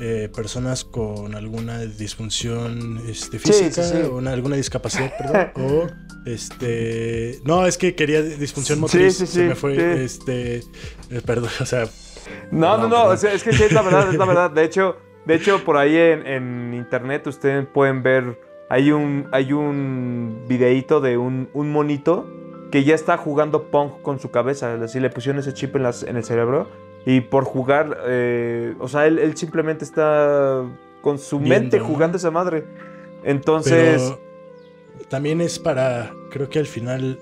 [0.00, 5.86] eh, personas con alguna disfunción este, física o alguna discapacidad, perdón, o
[6.26, 10.56] este, no, es que quería disfunción motriz, se me fue, este,
[11.10, 11.86] eh, perdón, o sea,
[12.50, 15.34] no, no, no, es que sí es la verdad, es la verdad, de hecho, de
[15.34, 21.50] hecho por ahí en, internet ustedes pueden ver, hay un, hay un videíto de un,
[21.52, 22.26] un monito
[22.72, 26.02] que ya está jugando Pong con su cabeza, así le pusieron ese chip en, las,
[26.02, 26.68] en el cerebro
[27.06, 30.62] y por jugar, eh, o sea, él, simplemente está
[31.02, 32.64] con su mente jugando esa madre.
[33.22, 34.14] Entonces...
[35.08, 37.18] también es para, creo que al final,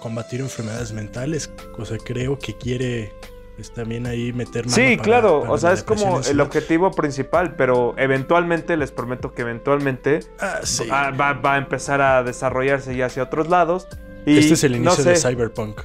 [0.00, 1.50] combatir enfermedades mentales.
[1.78, 3.12] O sea, creo que quiere
[3.56, 7.94] pues, también ahí meter mano Sí, claro, o sea, es como el objetivo principal, pero
[7.96, 13.88] eventualmente, les prometo que eventualmente ah, va, a empezar a desarrollarse ya hacia otros lados.
[14.26, 15.80] Y, este es el inicio de Cyberpunk.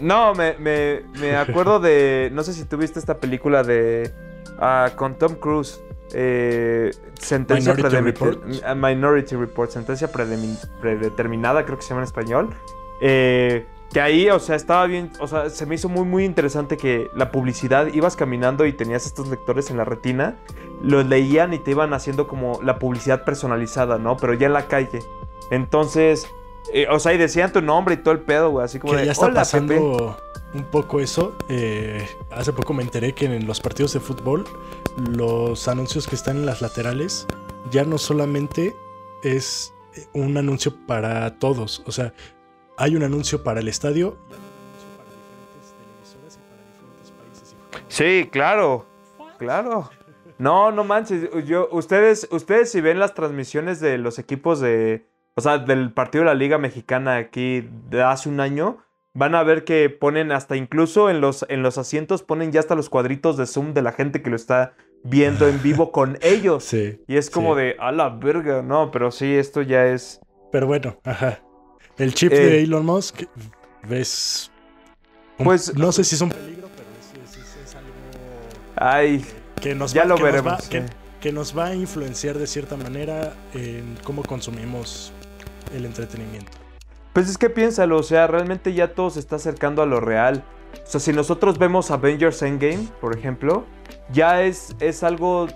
[0.00, 2.30] No, me, me, me acuerdo de.
[2.32, 4.10] No sé si tuviste esta película de.
[4.58, 5.80] Uh, con Tom Cruise.
[6.12, 8.44] Eh, sentencia Minority Report.
[8.76, 9.70] Minority Report.
[9.70, 12.50] Sentencia predeterminada, creo que se llama en español.
[13.00, 15.10] Eh, que ahí, o sea, estaba bien.
[15.20, 17.86] O sea, se me hizo muy, muy interesante que la publicidad.
[17.92, 20.36] Ibas caminando y tenías estos lectores en la retina.
[20.82, 24.16] Los leían y te iban haciendo como la publicidad personalizada, ¿no?
[24.16, 25.00] Pero ya en la calle.
[25.50, 26.28] Entonces
[26.72, 28.64] eh, o sea, y decían tu nombre y todo el pedo, güey.
[28.64, 30.16] Así como que ya está pasando
[30.54, 31.36] un poco eso.
[31.48, 34.44] Eh, hace poco me enteré que en los partidos de fútbol,
[34.96, 37.26] los anuncios que están en las laterales
[37.70, 38.74] ya no solamente
[39.22, 39.72] es
[40.12, 41.82] un anuncio para todos.
[41.86, 42.12] O sea,
[42.76, 44.16] hay un anuncio para el estadio.
[47.88, 48.86] Sí, claro.
[49.38, 49.90] Claro.
[50.38, 51.28] No, no manches.
[51.44, 55.09] Yo, ustedes, ustedes si ven las transmisiones de los equipos de,
[55.40, 58.76] o sea, del partido de la Liga Mexicana aquí de hace un año,
[59.14, 62.74] van a ver que ponen hasta incluso en los, en los asientos ponen ya hasta
[62.74, 66.64] los cuadritos de Zoom de la gente que lo está viendo en vivo con ellos.
[66.64, 67.00] Sí.
[67.08, 70.20] Y es como de, a la verga, no, pero sí, esto ya es...
[70.52, 71.40] Pero bueno, ajá.
[71.96, 73.22] El chip de eh, Elon Musk,
[73.88, 74.50] ves...
[75.38, 75.74] pues...
[75.74, 77.88] No sé si es un peligro, pero es, algo...
[78.76, 79.24] Ay,
[79.62, 80.68] que nos ya lo veremos.
[80.68, 85.14] que nos va a influenciar de cierta manera en cómo consumimos
[85.72, 86.52] el entretenimiento.
[87.12, 90.44] Pues es que piénsalo, o sea, realmente ya todo se está acercando a lo real.
[90.84, 93.64] O sea, si nosotros vemos Avengers Endgame, por ejemplo,
[94.12, 95.48] ya es, es algo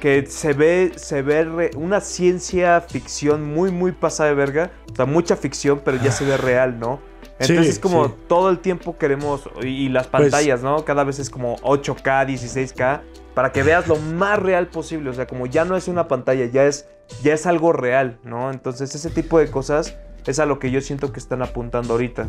[0.00, 4.70] que se ve, se ve una ciencia ficción muy, muy pasada de verga.
[4.92, 7.00] O sea, mucha ficción, pero ya se ve real, ¿no?
[7.38, 10.84] Entonces es como todo el tiempo queremos, y, las pues pantallas, ¿no?
[10.86, 13.02] Cada vez es como 8K, 16K,
[13.34, 15.10] para que veas lo más real posible.
[15.10, 16.88] O sea, como ya no es una pantalla, ya es
[17.22, 18.50] ya es algo real, ¿no?
[18.50, 22.28] Entonces ese tipo de cosas es a lo que yo siento que están apuntando ahorita.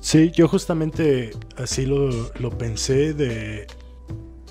[0.00, 3.66] Sí, yo justamente así lo, lo pensé de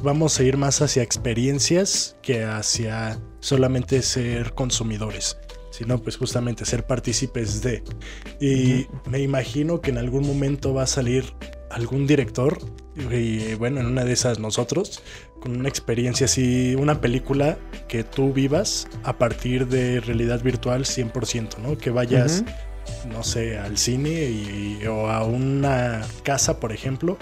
[0.04, 5.38] vamos a ir más hacia experiencias que hacia solamente ser consumidores,
[5.72, 7.84] sino pues justamente ser partícipes de.
[8.40, 11.34] Y me imagino que en algún momento va a salir
[11.70, 12.58] algún director,
[12.96, 15.02] y bueno, en una de esas nosotros,
[15.40, 21.60] con una experiencia así, una película que tú vivas a partir de realidad virtual 100%,
[21.60, 21.78] ¿no?
[21.78, 22.44] Que vayas,
[23.08, 27.18] no sé, al cine o a una casa, por ejemplo,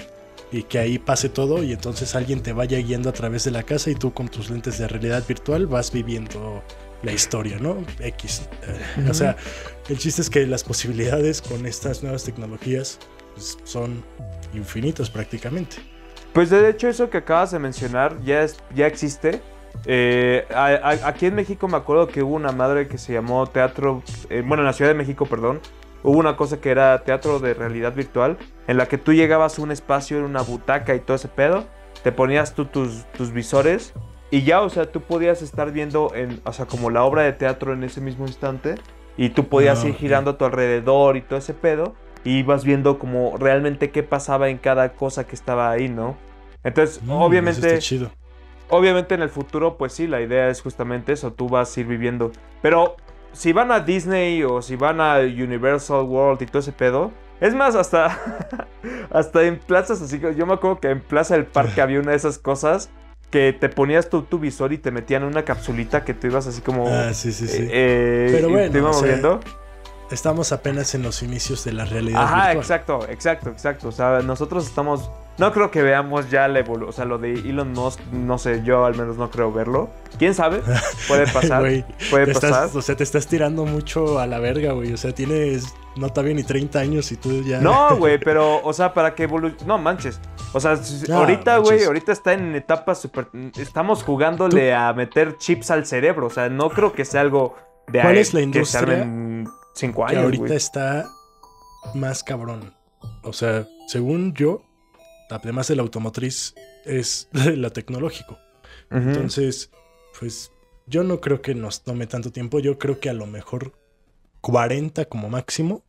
[0.51, 3.63] y que ahí pase todo y entonces alguien te vaya guiando a través de la
[3.63, 6.63] casa y tú con tus lentes de realidad virtual vas viviendo
[7.03, 7.84] la historia, ¿no?
[7.99, 8.43] X.
[9.10, 9.36] O sea,
[9.89, 12.99] el chiste es que las posibilidades con estas nuevas tecnologías
[13.34, 14.05] pues, son
[14.58, 15.78] infinitas prácticamente.
[16.34, 19.41] Pues de hecho eso que acabas de mencionar ya, es, ya existe.
[19.86, 24.44] Eh, aquí en México me acuerdo que hubo una madre que se llamó Teatro, eh,
[24.46, 25.62] bueno, en la Ciudad de México, perdón,
[26.04, 28.38] hubo una cosa que era teatro de realidad virtual,
[28.68, 31.65] en la que tú llegabas a un espacio, en una butaca y todo ese pedo,
[32.04, 33.94] te ponías tú tus, tus visores
[34.30, 37.34] y ya, o sea, tú podías estar viendo, en, o sea, como la obra de
[37.34, 38.76] teatro en ese mismo instante
[39.18, 42.65] y tú podías ah, ir girando a tu alrededor y todo ese pedo y ibas
[42.65, 46.17] viendo como realmente qué pasaba en cada cosa que estaba ahí, ¿no?
[46.63, 47.79] Entonces, obviamente...
[48.67, 51.85] Obviamente en el futuro, pues sí, la idea es justamente eso, tú vas a ir
[51.85, 52.31] viviendo.
[52.63, 52.95] Pero
[53.31, 57.53] si van a Disney o si van a Universal World y todo ese pedo, es
[57.53, 58.17] más, hasta,
[59.11, 62.17] hasta en plazas así, yo me acuerdo que en Plaza del Parque había una de
[62.17, 62.89] esas cosas
[63.29, 66.47] que te ponías tu, tu visor y te metían en una capsulita que tú ibas
[66.47, 66.88] así como...
[66.88, 67.67] Ah, sí, sí, sí.
[67.69, 69.41] Eh, Pero bueno, te iba moviendo.
[70.12, 72.24] Estamos apenas en los inicios de la realidad.
[72.24, 73.89] Ajá, exacto, exacto, exacto.
[73.89, 76.89] O sea, nosotros estamos no creo que veamos ya la evolución.
[76.89, 79.89] O sea, lo de Elon Musk, no sé, yo al menos no creo verlo.
[80.18, 80.62] ¿Quién sabe?
[81.08, 81.62] Puede pasar.
[82.10, 82.70] puede pasar.
[82.74, 84.94] o sea, te estás tirando mucho a la verga, güey.
[84.94, 85.65] O sea, tienes.
[85.98, 87.60] No está bien ni 30 años y tú ya.
[87.60, 89.65] No, güey, pero, o sea, para que evolucione.
[89.65, 90.20] No manches.
[90.54, 90.80] O sea,
[91.13, 93.28] ahorita, güey, ahorita está en etapa súper.
[93.58, 96.28] Estamos jugándole a meter chips al cerebro.
[96.28, 97.56] O sea, no creo que sea algo
[97.88, 99.06] de ¿Cuál es la industria?
[99.75, 100.13] Cinco años.
[100.13, 101.09] Que ahorita está
[101.93, 102.73] más cabrón.
[103.23, 104.63] O sea, según yo,
[105.29, 108.39] además de la automotriz, es la tecnológico.
[108.91, 109.71] Entonces,
[110.17, 110.51] pues
[110.88, 112.59] yo no creo que nos tome tanto tiempo.
[112.59, 113.73] Yo creo que a lo mejor
[114.41, 115.83] 40 como máximo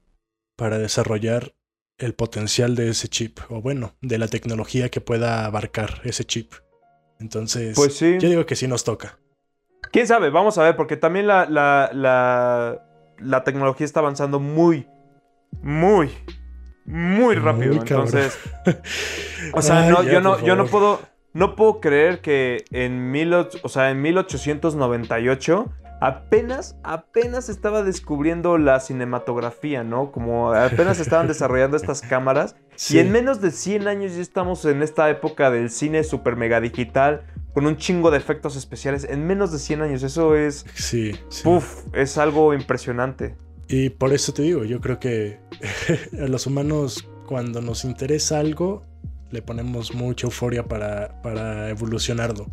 [0.56, 1.54] para desarrollar
[1.98, 3.38] el potencial de ese chip.
[3.48, 6.52] O bueno, de la tecnología que pueda abarcar ese chip.
[7.20, 8.16] Entonces, pues sí.
[8.18, 9.18] yo digo que sí nos toca.
[9.92, 10.30] ¿Quién sabe?
[10.30, 12.85] Vamos a ver, porque también la, la, la,
[13.18, 14.88] la tecnología está avanzando muy,
[15.62, 16.10] muy,
[16.84, 17.74] muy rápido.
[17.74, 18.38] entonces,
[19.52, 21.00] o sea, no, yo, no, yo no puedo,
[21.32, 28.80] no puedo creer que en, mil, o sea, en 1898 apenas, apenas estaba descubriendo la
[28.80, 30.12] cinematografía, ¿no?
[30.12, 32.56] Como apenas estaban desarrollando estas cámaras.
[32.90, 36.60] Y en menos de 100 años ya estamos en esta época del cine super mega
[36.60, 37.24] digital,
[37.56, 39.04] con un chingo de efectos especiales.
[39.08, 40.66] En menos de 100 años, eso es...
[40.74, 41.12] Sí.
[41.30, 41.48] sí.
[41.94, 43.34] es algo impresionante.
[43.66, 45.40] Y por eso te digo, yo creo que
[46.22, 48.84] a los humanos cuando nos interesa algo,
[49.30, 52.46] le ponemos mucha euforia para, para evolucionarlo.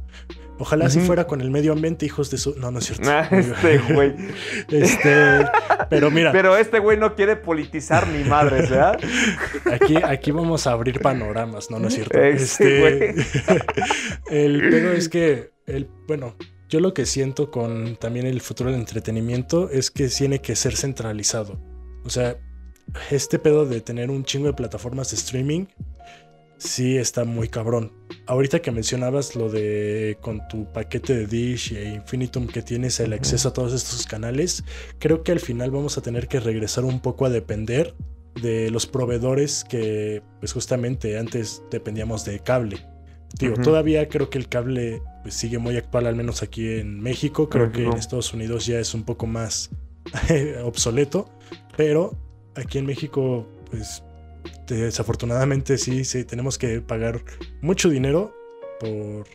[0.60, 2.56] Ojalá si fuera con el medio ambiente, hijos de su.
[2.60, 3.10] No, no es cierto.
[3.10, 4.14] Ah, este güey.
[4.72, 5.46] este.
[5.90, 6.32] Pero mira.
[6.32, 9.00] Pero este güey no quiere politizar ni madres, ¿verdad?
[9.72, 12.20] Aquí, aquí vamos a abrir panoramas, no, no es cierto.
[12.20, 13.16] Este, este
[14.30, 15.52] el pedo es que.
[15.66, 16.36] El, bueno,
[16.70, 20.76] yo lo que siento con también el futuro del entretenimiento es que tiene que ser
[20.76, 21.60] centralizado.
[22.06, 22.38] O sea,
[23.10, 25.66] este pedo de tener un chingo de plataformas de streaming
[26.64, 27.92] sí está muy cabrón.
[28.26, 33.14] Ahorita que mencionabas lo de con tu paquete de Dish e Infinitum que tienes el
[33.14, 34.64] acceso a todos estos canales,
[35.00, 37.94] creo que al final vamos a tener que regresar un poco a depender
[38.42, 42.86] de los proveedores que pues justamente antes dependíamos de cable.
[43.40, 47.50] Digo, todavía creo que el cable pues, sigue muy actual, al menos aquí en México.
[47.50, 49.72] Creo que en Estados Unidos ya es un poco más
[50.64, 51.30] obsoleto.
[51.76, 52.16] Pero
[52.56, 54.04] aquí en México, pues
[54.68, 57.24] desafortunadamente sí, sí, tenemos que pagar
[57.62, 58.34] mucho dinero
[58.80, 59.28] por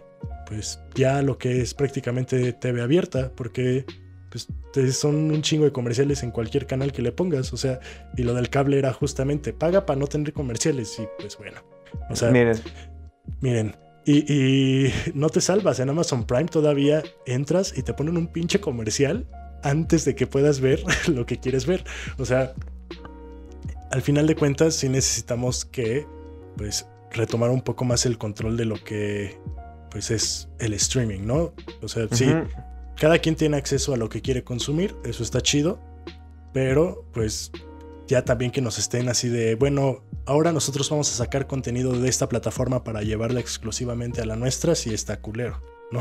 [0.47, 3.85] pues ya lo que es prácticamente TV abierta, porque
[4.31, 4.49] pues
[4.97, 7.81] son un chingo de comerciales en cualquier canal que le pongas, o sea,
[8.17, 11.61] y lo del cable era justamente paga para no tener comerciales y pues bueno,
[12.09, 12.59] o sea, miren,
[13.41, 15.81] miren, y, no te salvas.
[15.81, 19.27] En Amazon Prime todavía entras y te ponen un pinche comercial
[19.63, 21.85] antes de que puedas ver lo que quieres ver.
[22.17, 22.55] O sea,
[23.91, 26.07] al final de cuentas sí necesitamos que
[26.57, 29.39] pues retomar un poco más el control de lo que
[29.91, 31.55] pues es el streaming, ¿no?
[31.83, 32.27] O sea, sí,
[32.97, 35.81] cada quien tiene acceso a lo que quiere consumir, eso está chido,
[36.53, 37.51] pero pues
[38.07, 42.09] ya también que nos estén así de, bueno, ahora nosotros vamos a sacar contenido de
[42.09, 46.01] esta plataforma para llevarla exclusivamente a la nuestra, si está culero, ¿no?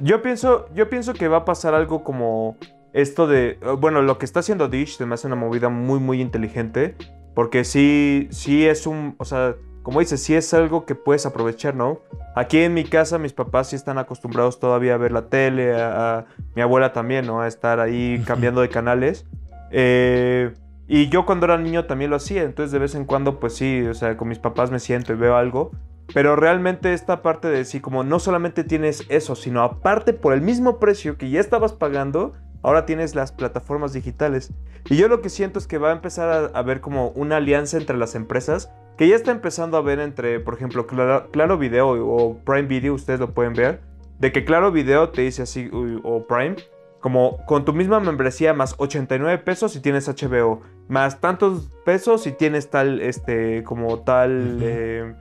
[0.00, 2.58] Yo pienso, yo pienso que va a pasar algo como
[2.94, 6.20] esto de, bueno, lo que está haciendo Dish se me hace una movida muy, muy
[6.20, 6.94] inteligente,
[7.34, 11.74] porque sí, sí es un, o sea, como dices, sí es algo que puedes aprovechar,
[11.74, 12.00] ¿no?
[12.36, 16.26] Aquí en mi casa mis papás sí están acostumbrados todavía a ver la tele, a,
[16.54, 17.40] mi abuela también, ¿no?
[17.40, 19.26] A estar ahí cambiando de canales.
[19.72, 20.54] Eh,
[20.86, 23.82] y yo cuando era niño también lo hacía, entonces de vez en cuando pues sí,
[23.82, 25.72] o sea, con mis papás me siento y veo algo.
[26.12, 30.42] Pero realmente esta parte de sí, como no solamente tienes eso, sino aparte por el
[30.42, 32.34] mismo precio que ya estabas pagando,
[32.64, 34.52] ahora tienes las plataformas digitales.
[34.90, 37.76] Y yo lo que siento es que va a empezar a haber como una alianza
[37.76, 41.90] entre las empresas, que ya está empezando a ver entre, por ejemplo, Claro, claro Video
[41.90, 43.80] o Prime Video, ustedes lo pueden ver,
[44.18, 46.56] de que Claro Video te dice así, o Prime,
[47.00, 52.32] como con tu misma membresía más 89 pesos si tienes HBO, más tantos pesos si
[52.32, 54.58] tienes tal, este, como tal...
[54.62, 55.14] Eh,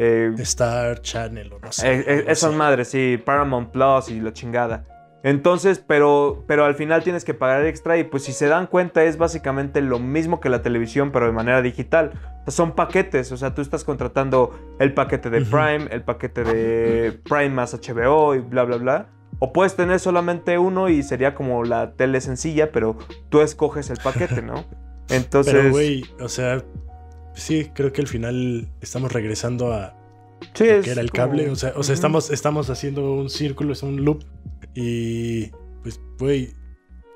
[0.00, 1.92] eh, Star Channel o no sé.
[1.92, 4.84] Eh, esas madres, sí, Paramount Plus y la chingada.
[5.22, 9.02] Entonces, pero, pero al final tienes que pagar extra y pues si se dan cuenta
[9.02, 12.12] es básicamente lo mismo que la televisión pero de manera digital.
[12.46, 17.50] son paquetes, o sea, tú estás contratando el paquete de Prime, el paquete de Prime
[17.50, 19.08] más HBO y bla, bla, bla.
[19.40, 22.96] O puedes tener solamente uno y sería como la tele sencilla, pero
[23.28, 24.64] tú escoges el paquete, ¿no?
[25.08, 25.54] Entonces.
[25.54, 26.64] Pero, güey, o sea,
[27.34, 29.94] sí, creo que al final estamos regresando a.
[30.54, 31.50] Sí, que era el cable.
[31.50, 34.24] O sea, o sea estamos, estamos haciendo un círculo, es un loop.
[34.74, 35.50] Y.
[35.82, 36.54] Pues, güey,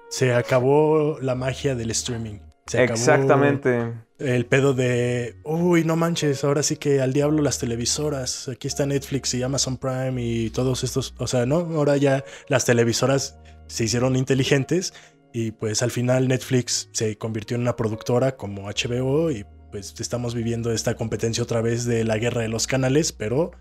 [0.09, 2.39] se acabó la magia del streaming.
[2.67, 3.93] Se Exactamente.
[4.19, 8.49] El pedo de, uy, no manches, ahora sí que al diablo las televisoras.
[8.49, 11.15] Aquí está Netflix y Amazon Prime y todos estos.
[11.19, 14.95] O sea, no, ahora ya las televisoras se hicieron inteligentes
[15.33, 20.35] y pues al final Netflix se convirtió en una productora como HBO y pues estamos
[20.35, 23.53] viviendo esta competencia otra vez de la guerra de los canales, pero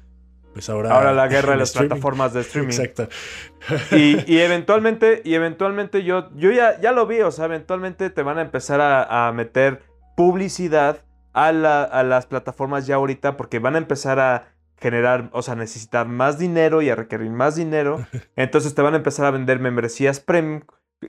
[0.53, 2.69] pues ahora, ahora la guerra de las plataformas de streaming.
[2.69, 3.07] Exacto.
[3.91, 8.39] Y, eventualmente, y eventualmente yo, yo ya, ya lo vi, o sea, eventualmente te van
[8.39, 9.83] a empezar a, meter
[10.17, 14.47] publicidad a, las plataformas ya ahorita porque van a empezar a
[14.77, 18.05] generar, o sea, necesitar más dinero y a requerir más dinero.
[18.35, 20.61] Entonces te van a empezar a vender membresías premium.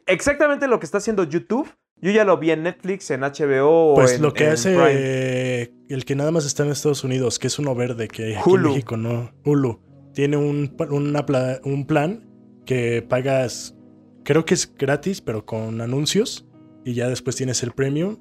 [0.07, 3.95] Exactamente lo que está haciendo YouTube, yo ya lo vi en Netflix, en HBO.
[3.95, 7.59] Pues en, lo que hace el que nada más está en Estados Unidos, que es
[7.59, 9.32] uno verde, que aquí en México no.
[9.45, 9.80] Hulu.
[10.12, 10.76] Tiene un,
[11.64, 12.28] un plan
[12.66, 13.74] que pagas,
[14.24, 16.47] creo que es gratis, pero con anuncios.
[16.84, 18.18] Y ya después tienes el premium.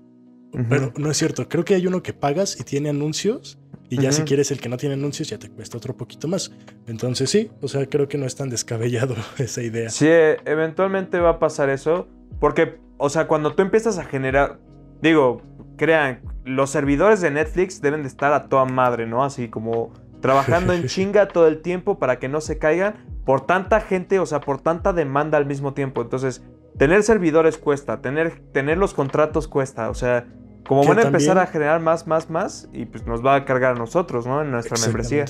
[0.69, 3.57] Pero no es cierto, creo que hay uno que pagas y tiene anuncios.
[3.89, 6.51] Y ya si quieres el que no tiene anuncios, ya te cuesta otro poquito más.
[6.87, 9.89] Entonces sí, o sea, creo que no es tan descabellado esa idea.
[9.89, 12.07] Sí, eventualmente va a pasar eso.
[12.39, 14.59] Porque o sea, cuando tú empiezas a generar,
[15.01, 15.41] digo,
[15.75, 19.23] crean, los servidores de Netflix deben de estar a toda madre, ¿no?
[19.23, 23.81] Así como trabajando en chinga todo el tiempo para que no se caigan por tanta
[23.81, 26.01] gente, o sea, por tanta demanda al mismo tiempo.
[26.01, 26.43] Entonces,
[26.77, 30.27] tener servidores cuesta, tener, tener los contratos cuesta, o sea,
[30.67, 33.75] como van a empezar a generar más, más, más, y pues nos va a cargar
[33.75, 34.41] a nosotros, ¿no?
[34.41, 35.25] En nuestra membresía.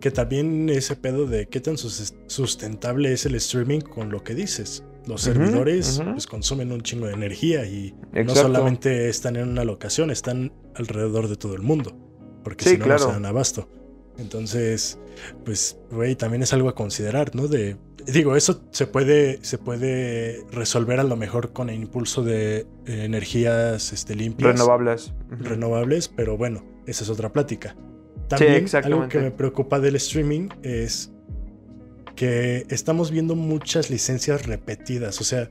[0.00, 4.84] Que también ese pedo de qué tan sustentable es el streaming con lo que dices.
[5.06, 10.10] Los servidores pues, consumen un chingo de energía y no solamente están en una locación,
[10.10, 11.96] están alrededor de todo el mundo.
[12.44, 13.68] Porque si no, no se dan abasto.
[14.18, 14.98] Entonces,
[15.44, 17.48] pues, güey, también es algo a considerar, ¿no?
[17.48, 17.76] De,
[18.06, 23.92] digo, eso se puede, se puede resolver a lo mejor con el impulso de energías
[23.92, 24.52] este, limpias.
[24.52, 25.12] Renovables.
[25.30, 27.76] Renovables, pero bueno, esa es otra plática.
[28.28, 31.12] También algo que me preocupa del streaming es
[32.22, 35.20] que estamos viendo muchas licencias repetidas.
[35.20, 35.50] O sea,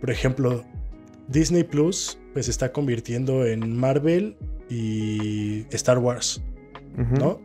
[0.00, 0.64] por ejemplo,
[1.28, 4.34] Disney Plus pues se está convirtiendo en Marvel
[4.70, 6.42] y Star Wars,
[6.96, 7.38] ¿no?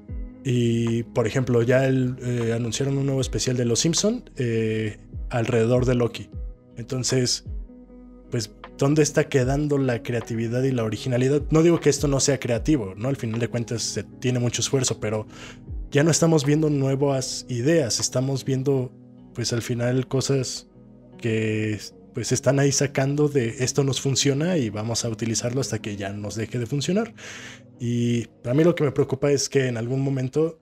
[0.45, 4.99] Y por ejemplo, ya eh, anunciaron un nuevo especial de Los Simpson eh,
[5.29, 6.29] alrededor de Loki.
[6.77, 7.43] Entonces,
[8.31, 11.41] pues, ¿dónde está quedando la creatividad y la originalidad?
[11.49, 13.09] No digo que esto no sea creativo, ¿no?
[13.09, 15.27] Al final de cuentas se tiene mucho esfuerzo, pero
[15.91, 18.91] ya no estamos viendo nuevas ideas, estamos viendo
[19.33, 20.67] pues al final cosas
[21.17, 21.79] que
[22.13, 26.13] pues están ahí sacando de esto nos funciona y vamos a utilizarlo hasta que ya
[26.13, 27.13] nos deje de funcionar.
[27.79, 30.61] Y a mí lo que me preocupa es que en algún momento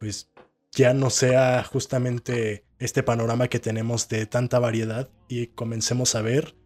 [0.00, 0.30] pues
[0.72, 6.56] ya no sea justamente este panorama que tenemos de tanta variedad y comencemos a ver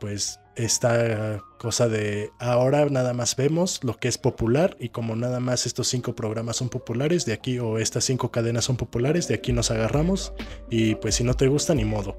[0.00, 5.38] pues esta cosa de ahora nada más vemos lo que es popular y como nada
[5.38, 9.34] más estos cinco programas son populares de aquí o estas cinco cadenas son populares de
[9.34, 10.32] aquí nos agarramos
[10.68, 12.16] y pues si no te gusta ni modo.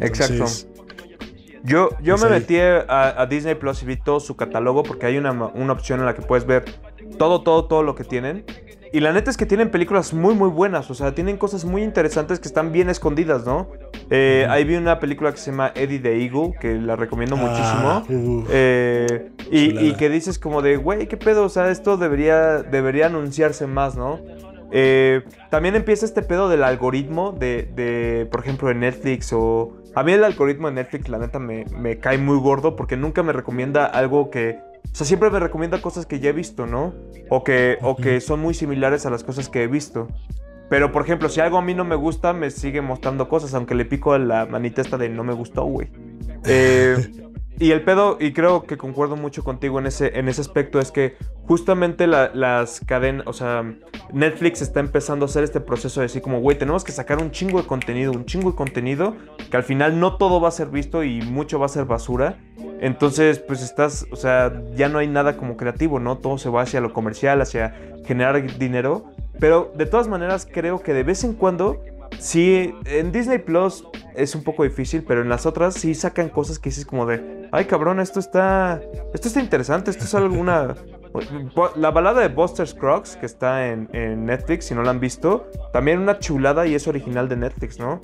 [0.00, 0.46] Exacto.
[1.64, 5.18] Yo, yo pues me metí a, Disney Plus y vi todo su catálogo porque hay
[5.18, 6.64] una, una opción en la que puedes ver
[7.18, 8.44] todo, todo, todo lo que tienen.
[8.92, 10.90] Y la neta es que tienen películas muy, muy buenas.
[10.90, 13.68] O sea, tienen cosas muy interesantes que están bien escondidas, ¿no?
[14.10, 18.02] Eh, ahí vi una película que se llama Eddie the Eagle, que la recomiendo Ah,
[18.04, 18.46] muchísimo.
[18.50, 21.44] Eh, y que dices como de, güey, ¿qué pedo?
[21.44, 24.20] O sea, esto debería, debería anunciarse más, ¿no?
[24.72, 29.76] Eh, también empieza este pedo del algoritmo de, de, por ejemplo, de Netflix o...
[29.94, 33.22] A mí el algoritmo de Netflix, la neta, me, me cae muy gordo porque nunca
[33.22, 34.58] me recomienda algo que...
[34.92, 36.94] O sea, siempre me recomienda cosas que ya he visto, ¿no?
[37.28, 40.08] O que, o que son muy similares a las cosas que he visto.
[40.68, 43.74] Pero, por ejemplo, si algo a mí no me gusta, me sigue mostrando cosas, aunque
[43.74, 45.88] le pico a la manita esta de no me gustó, güey.
[46.44, 46.96] Eh,
[47.58, 50.90] y el pedo, y creo que concuerdo mucho contigo en ese, en ese aspecto, es
[50.92, 53.64] que justamente la- las cadenas, o sea,
[54.12, 57.30] Netflix está empezando a hacer este proceso de decir como, güey, tenemos que sacar un
[57.30, 59.16] chingo de contenido, un chingo de contenido,
[59.50, 62.38] que al final no todo va a ser visto y mucho va a ser basura.
[62.80, 66.18] Entonces, pues estás, o sea, ya no hay nada como creativo, ¿no?
[66.18, 69.06] Todo se va hacia lo comercial, hacia generar dinero.
[69.40, 71.82] Pero de todas maneras, creo que de vez en cuando,
[72.18, 73.84] sí, en Disney Plus
[74.16, 77.48] es un poco difícil, pero en las otras sí sacan cosas que dices como de,
[77.52, 78.80] ay cabrón, esto está,
[79.14, 80.74] esto está interesante, esto es alguna...
[81.76, 85.50] La balada de Buster Scruggs, que está en, en Netflix, si no la han visto,
[85.72, 88.02] también una chulada y es original de Netflix, ¿no?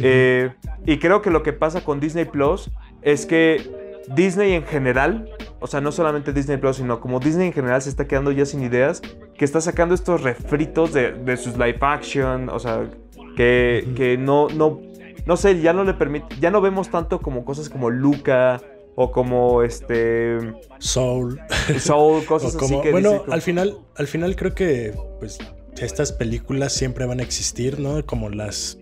[0.00, 0.52] Eh,
[0.86, 2.70] y creo que lo que pasa con Disney Plus
[3.02, 5.28] es que Disney en general,
[5.60, 8.46] o sea, no solamente Disney Plus, sino como Disney en general se está quedando ya
[8.46, 9.02] sin ideas,
[9.36, 12.88] que está sacando estos refritos de, de sus live action, o sea,
[13.36, 14.80] que, que no, no,
[15.26, 18.60] no sé, ya no le permite, ya no vemos tanto como cosas como Luca
[18.94, 20.38] o como este
[20.78, 21.40] Soul.
[21.78, 25.38] Soul, cosas como- así que bueno, como- al final, al final creo que pues
[25.80, 28.04] estas películas siempre van a existir, ¿no?
[28.04, 28.78] Como las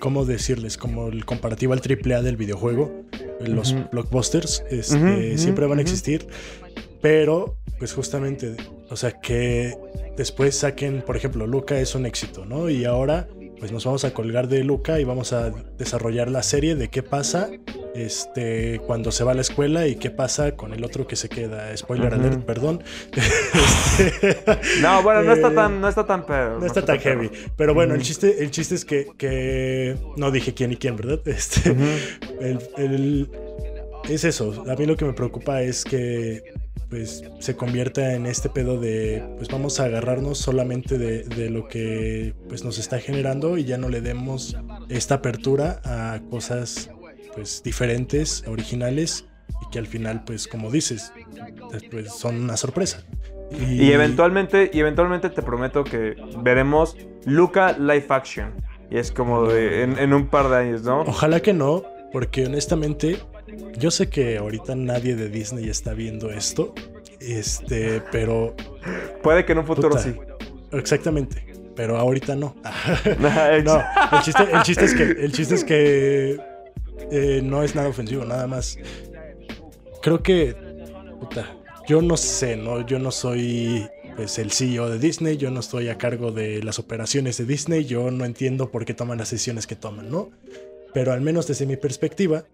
[0.00, 0.76] ¿cómo decirles?
[0.76, 2.92] Como el comparativo al AAA del videojuego,
[3.40, 6.26] los blockbusters, este, siempre van a existir,
[7.00, 8.56] pero pues justamente,
[8.90, 9.76] o sea, que
[10.16, 12.68] después saquen, por ejemplo, Luca es un éxito, ¿no?
[12.70, 13.28] Y ahora
[13.58, 17.02] pues nos vamos a colgar de Luca y vamos a desarrollar la serie de qué
[17.02, 17.50] pasa
[17.94, 21.28] este cuando se va a la escuela y qué pasa con el otro que se
[21.28, 21.76] queda.
[21.76, 22.82] Spoiler alert, perdón.
[23.98, 24.38] Este,
[24.80, 27.30] No, bueno, no está eh, tan, no está tan pero, no está tan heavy.
[27.56, 31.20] Pero bueno, el chiste, el chiste es que, que no dije quién y quién, ¿verdad?
[31.26, 31.74] Este,
[32.76, 33.28] el-
[34.08, 34.64] es eso.
[34.70, 36.42] A mí lo que me preocupa es que
[36.88, 41.68] pues se convierta en este pedo de pues vamos a agarrarnos solamente de, de lo
[41.68, 44.56] que pues nos está generando y ya no le demos
[44.88, 46.90] esta apertura a cosas
[47.34, 49.26] pues diferentes, originales
[49.62, 51.12] y que al final pues como dices
[51.90, 53.04] pues, son una sorpresa.
[53.50, 58.52] Y eventualmente, y eventualmente te prometo que veremos Luca live action.
[58.90, 61.00] Y es como de, en, en un par de años, ¿no?
[61.02, 61.82] Ojalá que no,
[62.12, 63.18] porque honestamente,
[63.76, 66.74] yo sé que ahorita nadie de Disney está viendo esto.
[67.20, 68.54] Este, pero.
[69.22, 70.14] Puede que en un futuro puta, sí.
[70.72, 71.46] Exactamente.
[71.74, 72.56] Pero ahorita no.
[73.20, 73.82] no, no,
[74.12, 75.02] el chiste, el chiste es que.
[75.02, 76.40] El chiste es que.
[77.10, 78.78] eh, no es nada ofensivo, nada más.
[80.02, 80.54] Creo que.
[81.20, 81.56] Puta.
[81.86, 82.86] Yo no sé, ¿no?
[82.86, 83.88] Yo no soy
[84.18, 87.84] pues el CEO de Disney, yo no estoy a cargo de las operaciones de Disney,
[87.84, 90.30] yo no entiendo por qué toman las decisiones que toman, ¿no?
[90.92, 92.44] Pero al menos desde mi perspectiva,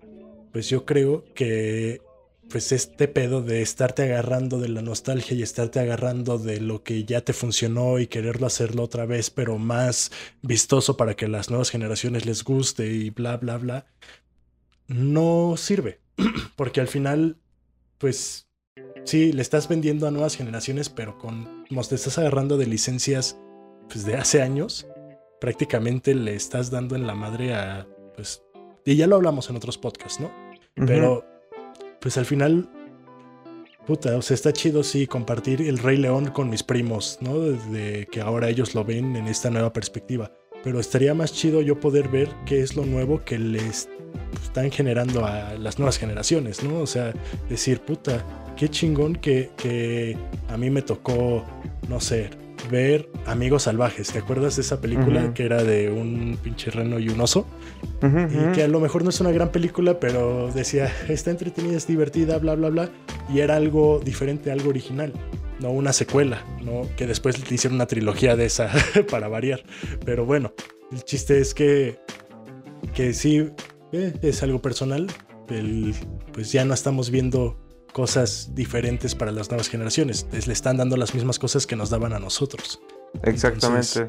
[0.54, 2.00] pues yo creo que
[2.48, 7.02] pues este pedo de estarte agarrando de la nostalgia y estarte agarrando de lo que
[7.02, 11.70] ya te funcionó y quererlo hacerlo otra vez, pero más vistoso para que las nuevas
[11.70, 13.86] generaciones les guste y bla, bla, bla,
[14.86, 15.98] no sirve.
[16.54, 17.36] Porque al final,
[17.98, 18.46] pues
[19.02, 23.36] sí, le estás vendiendo a nuevas generaciones, pero con, como te estás agarrando de licencias
[23.88, 24.86] pues, de hace años,
[25.40, 28.44] prácticamente le estás dando en la madre a, pues,
[28.84, 30.43] y ya lo hablamos en otros podcasts, ¿no?
[30.74, 31.24] Pero,
[32.00, 32.68] pues al final,
[33.86, 37.38] puta, o sea, está chido, sí, compartir el Rey León con mis primos, ¿no?
[37.38, 40.32] De que ahora ellos lo ven en esta nueva perspectiva.
[40.62, 43.88] Pero estaría más chido yo poder ver qué es lo nuevo que les
[44.42, 46.80] están generando a las nuevas generaciones, ¿no?
[46.80, 47.12] O sea,
[47.48, 48.24] decir, puta,
[48.56, 50.16] qué chingón que, que
[50.48, 51.44] a mí me tocó,
[51.88, 52.30] no sé,
[52.70, 54.12] ver Amigos Salvajes.
[54.12, 57.46] ¿Te acuerdas de esa película que era de un pinche reno y un oso?
[58.50, 61.86] Y que a lo mejor no es una gran película, pero decía, está entretenida, es
[61.86, 62.90] divertida, bla, bla, bla.
[63.32, 65.12] Y era algo diferente, algo original.
[65.60, 66.82] No una secuela, ¿no?
[66.96, 68.70] Que después le hicieron una trilogía de esa
[69.10, 69.62] para variar.
[70.04, 70.52] Pero bueno,
[70.92, 71.98] el chiste es que,
[72.94, 73.50] que sí,
[73.92, 75.06] eh, es algo personal.
[75.48, 75.94] El-
[76.32, 77.56] pues ya no estamos viendo
[77.94, 80.26] cosas diferentes para las nuevas generaciones.
[80.32, 82.80] Les le están dando las mismas cosas que nos daban a nosotros
[83.22, 84.00] Exactamente.
[84.00, 84.06] Entonces,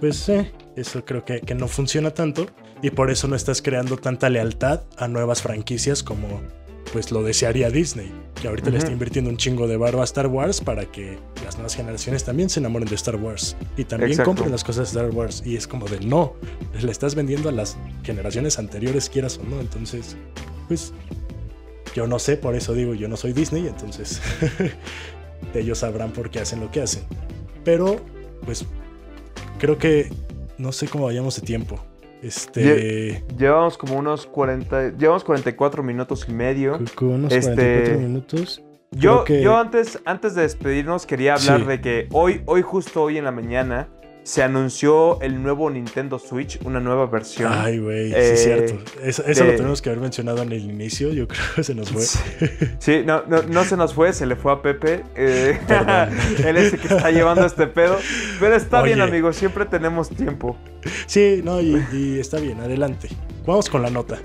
[0.00, 2.46] pues eh, eso creo que, que no funciona tanto
[2.82, 6.40] y por eso no estás creando tanta lealtad a nuevas franquicias como
[6.92, 10.26] pues lo desearía Disney, que ahorita le está invirtiendo un chingo de barba a Star
[10.26, 14.50] Wars para que las nuevas generaciones también se enamoren de Star Wars y también compren
[14.50, 15.42] las cosas de Star Wars.
[15.46, 16.34] Y es como de no,
[16.78, 19.60] le estás vendiendo a las generaciones anteriores, quieras o no.
[19.60, 20.16] Entonces,
[20.68, 20.92] pues
[21.94, 24.20] yo no sé, por eso digo, yo no soy Disney, entonces
[25.54, 27.04] ellos sabrán por qué hacen lo que hacen.
[27.64, 28.00] Pero,
[28.44, 28.64] pues,
[29.58, 30.10] creo que
[30.58, 31.78] no sé cómo vayamos de tiempo.
[32.22, 33.24] Este.
[33.36, 34.96] llevamos como unos 40.
[34.96, 36.78] Llevamos 44 minutos y medio.
[37.00, 38.62] Unos este, 44 minutos.
[38.92, 43.24] Yo, yo antes, antes de despedirnos quería hablar de que hoy, hoy, justo hoy en
[43.24, 43.88] la mañana,
[44.24, 47.52] se anunció el nuevo Nintendo Switch, una nueva versión.
[47.52, 48.92] Ay, güey, sí es eh, cierto.
[49.02, 52.02] Eso, lo tenemos que haber mencionado en el inicio, yo creo que se nos fue.
[52.78, 55.02] Sí, no, no, se nos fue, se le fue a Pepe.
[55.16, 55.58] Eh,
[56.46, 57.98] él es el que está llevando este pedo.
[58.38, 60.56] Pero está bien, amigos, siempre tenemos tiempo.
[61.06, 63.08] Sí, no, y, está bien, adelante.
[63.46, 64.18] Vamos con la nota.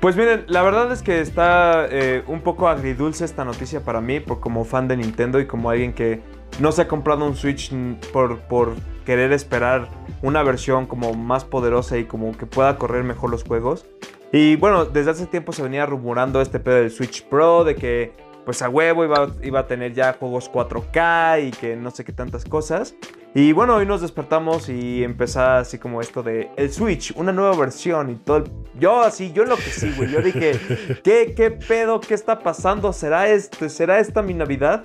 [0.00, 4.20] Pues miren, la verdad es que está eh, un poco agridulce esta noticia para mí,
[4.20, 6.20] por, como fan de Nintendo y como alguien que
[6.60, 7.72] no se ha comprado un Switch
[8.12, 8.74] por, por
[9.04, 9.88] querer esperar
[10.22, 13.86] una versión como más poderosa y como que pueda correr mejor los juegos.
[14.32, 18.12] Y bueno, desde hace tiempo se venía rumorando este pedo del Switch Pro, de que
[18.44, 22.12] pues a huevo iba, iba, a tener ya juegos 4K y que no sé qué
[22.12, 22.94] tantas cosas.
[23.34, 27.54] Y bueno, hoy nos despertamos y empezó así como esto de el Switch, una nueva
[27.56, 28.44] versión y todo.
[28.78, 30.10] Yo así, yo lo que sí, güey.
[30.10, 30.58] Yo dije,
[31.04, 32.00] ¿qué, qué pedo?
[32.00, 32.92] ¿Qué está pasando?
[32.94, 34.84] ¿Será, esto, ¿Será esta mi Navidad?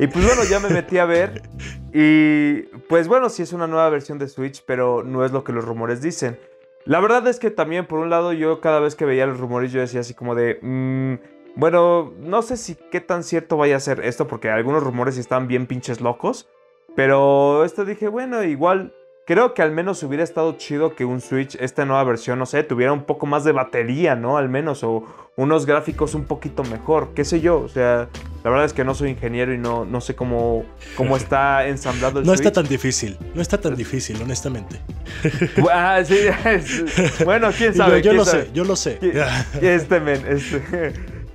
[0.00, 1.42] Y pues bueno, ya me metí a ver.
[1.92, 5.52] Y pues bueno, sí es una nueva versión de Switch, pero no es lo que
[5.52, 6.40] los rumores dicen.
[6.86, 9.72] La verdad es que también, por un lado, yo cada vez que veía los rumores,
[9.72, 10.58] yo decía así como de.
[10.62, 11.16] Mm,
[11.54, 15.48] bueno, no sé si qué tan cierto vaya a ser esto, porque algunos rumores están
[15.48, 16.48] bien pinches locos.
[16.96, 18.94] Pero esto dije, bueno, igual
[19.30, 22.64] Creo que al menos hubiera estado chido que un Switch, esta nueva versión, no sé,
[22.64, 24.36] tuviera un poco más de batería, ¿no?
[24.36, 25.04] Al menos, o
[25.36, 27.60] unos gráficos un poquito mejor, qué sé yo.
[27.60, 28.08] O sea,
[28.42, 30.64] la verdad es que no soy ingeniero y no, no sé cómo,
[30.96, 32.42] cómo está ensamblado el no Switch.
[32.42, 34.80] No está tan difícil, no está tan difícil, honestamente.
[35.72, 36.18] Ah, sí,
[37.24, 38.02] bueno, quién sabe.
[38.02, 38.98] Yo, lo sé, yo lo sé.
[39.62, 40.92] Este men, este.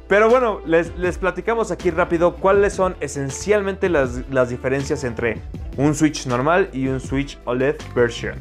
[0.08, 5.42] Pero bueno, les, les, platicamos aquí rápido cuáles son esencialmente las, las, diferencias entre
[5.78, 8.36] un Switch normal y un Switch OLED version.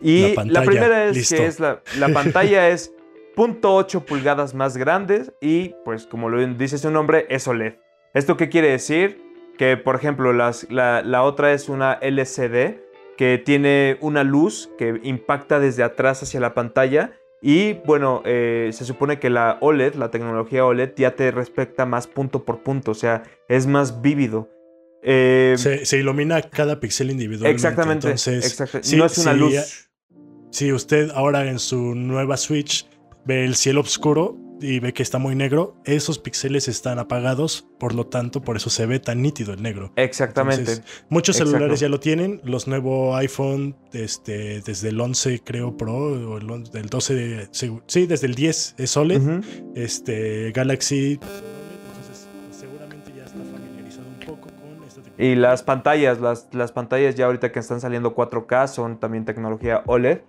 [0.00, 2.92] Y la, primera es que es la, la pantalla es
[3.36, 7.74] 0.8 pulgadas más grande y pues como lo dice su nombre es OLED.
[8.14, 9.20] ¿Esto qué quiere decir?
[9.58, 12.78] Que por ejemplo las, la, la otra es una LCD
[13.16, 18.84] que tiene una luz que impacta desde atrás hacia la pantalla y bueno, eh, se
[18.84, 22.94] supone que la OLED, la tecnología OLED, ya te respecta más punto por punto, o
[22.94, 24.48] sea, es más vívido.
[25.02, 27.54] Eh, se, ilumina cada píxel individualmente.
[27.54, 28.08] Exactamente.
[28.08, 29.88] Entonces, no es una luz.
[30.50, 32.86] Si usted ahora en su nueva Switch
[33.24, 37.94] ve el cielo oscuro, y ve que está muy negro, esos píxeles están apagados, por
[37.94, 39.92] lo tanto, por eso se ve tan nítido el negro.
[39.96, 40.82] Exactamente.
[41.08, 46.38] muchos celulares ya lo tienen, los nuevos iPhone este, desde el 11 creo Pro, o
[46.38, 49.42] el, del 12, de, sí, desde el 10 es OLED,
[49.74, 51.18] este, Galaxy...
[54.26, 55.26] Poco con esta tecnología.
[55.26, 59.82] Y las pantallas, las, las pantallas ya ahorita que están saliendo 4K son también tecnología
[59.86, 60.20] OLED.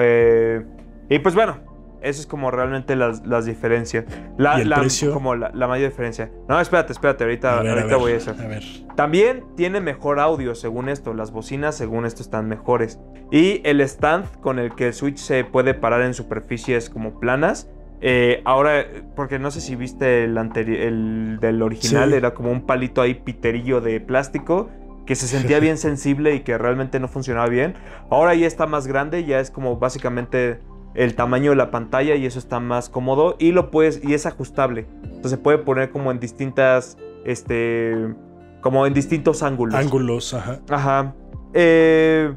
[0.00, 0.64] Eh,
[1.10, 1.73] y pues bueno,
[2.04, 4.04] eso es como realmente las, las diferencias.
[4.36, 5.12] La, el precio?
[5.12, 6.30] Como la, mayor diferencia.
[6.48, 8.30] No, espérate, espérate, ahorita, ahorita voy a eso.
[8.30, 8.62] A ver.
[8.94, 11.14] También tiene mejor audio, según esto.
[11.14, 13.00] Las bocinas, según esto, están mejores.
[13.30, 17.68] Y el stand con el que el Switch se puede parar en superficies como planas.
[18.00, 18.84] Eh, ahora,
[19.16, 23.80] porque no sé si viste el, el del original, era como un palito ahí piterillo
[23.80, 24.68] de plástico
[25.06, 27.74] que se sentía bien sensible y que realmente no funcionaba bien.
[28.10, 30.60] Ahora ya está más grande, ya es como básicamente
[30.94, 34.26] el tamaño de la pantalla y eso está más cómodo y lo puedes y es
[34.26, 34.86] ajustable.
[35.02, 38.14] Entonces se puede poner como en distintas este
[38.60, 39.74] como en distintos ángulos.
[39.74, 40.60] Ángulos, ajá.
[40.70, 41.14] Ajá.
[41.52, 42.32] Eh,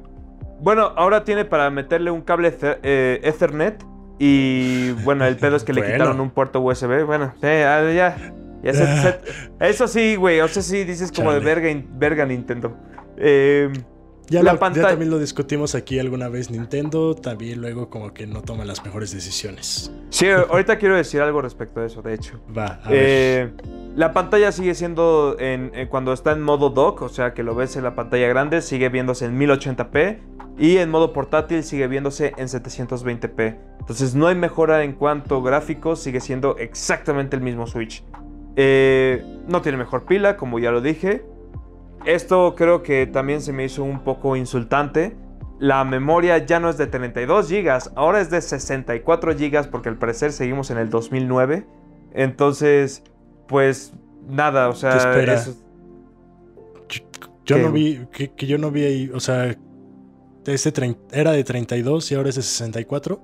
[0.61, 3.83] bueno, ahora tiene para meterle un cable eh, Ethernet
[4.19, 7.05] y bueno, el pedo es que le quitaron un puerto USB.
[7.05, 8.17] Bueno, ya, ya,
[9.59, 12.75] eso sí, güey, o sea, sí dices como de verga, verga Nintendo.
[13.17, 13.71] Eh,
[14.27, 14.89] ya, la pantalla...
[14.89, 16.49] también lo discutimos aquí alguna vez.
[16.49, 19.91] Nintendo también luego como que no toma las mejores decisiones.
[20.09, 22.39] Sí, ahorita quiero decir algo respecto a eso, de hecho.
[22.55, 22.99] Va, a ver.
[22.99, 23.51] Eh,
[23.95, 27.55] la pantalla sigue siendo en, eh, cuando está en modo dock, o sea que lo
[27.55, 30.19] ves en la pantalla grande, sigue viéndose en 1080p
[30.57, 33.57] y en modo portátil sigue viéndose en 720p.
[33.79, 38.03] Entonces no hay mejora en cuanto gráficos, sigue siendo exactamente el mismo Switch.
[38.55, 41.23] Eh, no tiene mejor pila, como ya lo dije.
[42.07, 45.17] Esto creo que también se me hizo un poco insultante.
[45.59, 49.97] La memoria ya no es de 32 GB, ahora es de 64 GB porque al
[49.97, 51.67] parecer seguimos en el 2009.
[52.13, 53.03] Entonces,
[53.49, 53.91] pues
[54.25, 55.33] nada, o sea, espera.
[55.33, 55.55] eso-
[57.45, 57.61] Yo ¿Qué?
[57.61, 59.53] no vi, que, que yo no vi ahí, o sea,
[60.45, 60.73] ese
[61.11, 63.21] era de 32 y ahora es de 64.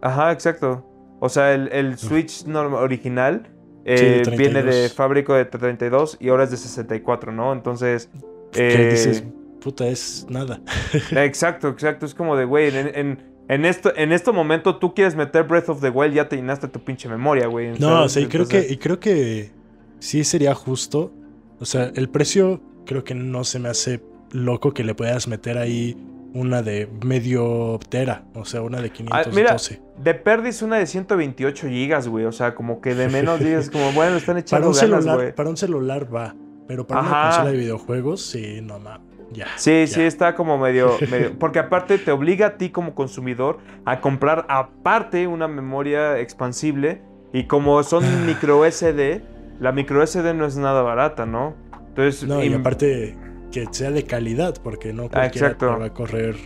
[0.00, 0.86] Ajá, exacto.
[1.20, 3.53] O sea, el, el Switch original
[3.84, 4.92] eh, Sí, viene de 32.
[4.94, 7.52] fábrica de 32 y ahora es de 64, ¿no?
[7.52, 8.08] Entonces,
[8.54, 9.24] eh, dices,
[9.60, 10.60] puta, es nada.
[11.12, 12.06] exacto, exacto.
[12.06, 15.68] Es como de, güey, en, en, en esto, en este momento tú quieres meter Breath
[15.68, 17.70] of the Wild, ya te llenaste tu pinche memoria, güey.
[17.78, 18.04] No, ¿sabes?
[18.04, 19.50] o sea, y creo, Entonces- que, y creo que
[19.98, 21.12] sí sería justo.
[21.60, 25.56] O sea, el precio creo que no se me hace loco que le puedas meter
[25.58, 25.96] ahí
[26.34, 29.30] una de medio tera, o sea, una de Ah, 512.
[29.34, 29.56] mira,
[30.02, 32.24] de Perdis una de 128 gigas, güey.
[32.26, 35.16] O sea, como que de menos digas, como, bueno, están para, echando un ganas, celular,
[35.16, 35.34] güey.
[35.34, 36.34] para un celular va,
[36.66, 39.46] pero para una consola de videojuegos, sí, no mames, ya.
[39.56, 39.86] Sí, ya.
[39.86, 44.44] sí, está como medio, medio- Porque aparte te obliga a ti como consumidor a comprar
[44.48, 47.00] aparte una memoria expansible.
[47.32, 49.20] Y como son micro SD,
[49.60, 51.54] la micro SD no es nada barata, ¿no?
[51.88, 53.16] Entonces, No, y aparte
[53.54, 55.72] que sea de calidad, porque no Ah, cualquiera exacto.
[55.72, 56.36] te va a correr.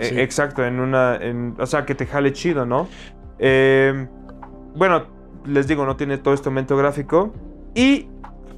[0.00, 0.18] sí.
[0.20, 1.16] exacto, en una.
[1.16, 2.88] en- o sea, que te jale chido, ¿no?
[3.38, 4.08] Eh,
[4.74, 5.06] bueno,
[5.44, 7.32] les digo, no tiene todo este aumento gráfico.
[7.74, 8.08] Y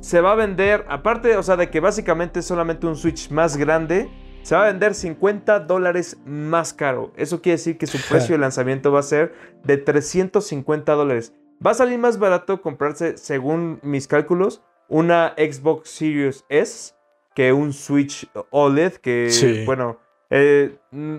[0.01, 3.57] se va a vender, aparte, o sea, de que básicamente es solamente un Switch más
[3.57, 4.09] grande,
[4.43, 7.13] se va a vender 50 dólares más caro.
[7.17, 9.35] Eso quiere decir que su precio de lanzamiento va a ser
[9.65, 11.35] de 350 dólares.
[11.65, 16.95] Va a salir más barato comprarse, según mis cálculos, una Xbox Series S
[17.39, 19.63] que un Switch OLED que, Sí.
[19.65, 21.19] bueno, eh, mm,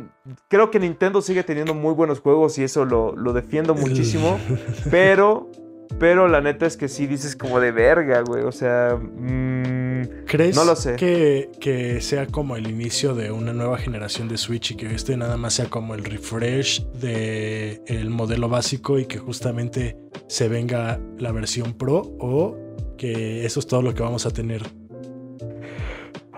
[0.49, 4.37] creo que Nintendo sigue teniendo muy buenos juegos y eso lo, lo defiendo muchísimo.
[4.91, 5.49] pero,
[5.97, 8.43] pero la neta es que sí dices como de verga, güey.
[8.43, 10.97] O sea, mm, ¿Crees No lo sé.
[10.97, 15.15] Que, que sea como el inicio de una nueva generación de Switch y que este
[15.15, 19.95] nada más sea como el refresh del el modelo básico y que justamente
[20.27, 22.57] se venga la versión Pro o
[22.97, 24.63] que eso es todo lo que vamos a tener?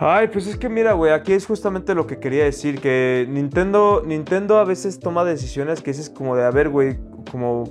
[0.04, 4.02] Ay, pues es que mira, güey, aquí es justamente lo que quería decir, que Nintendo,
[4.04, 6.98] Nintendo a veces toma decisiones que dices como de, a ver, güey,
[7.32, 7.66] como...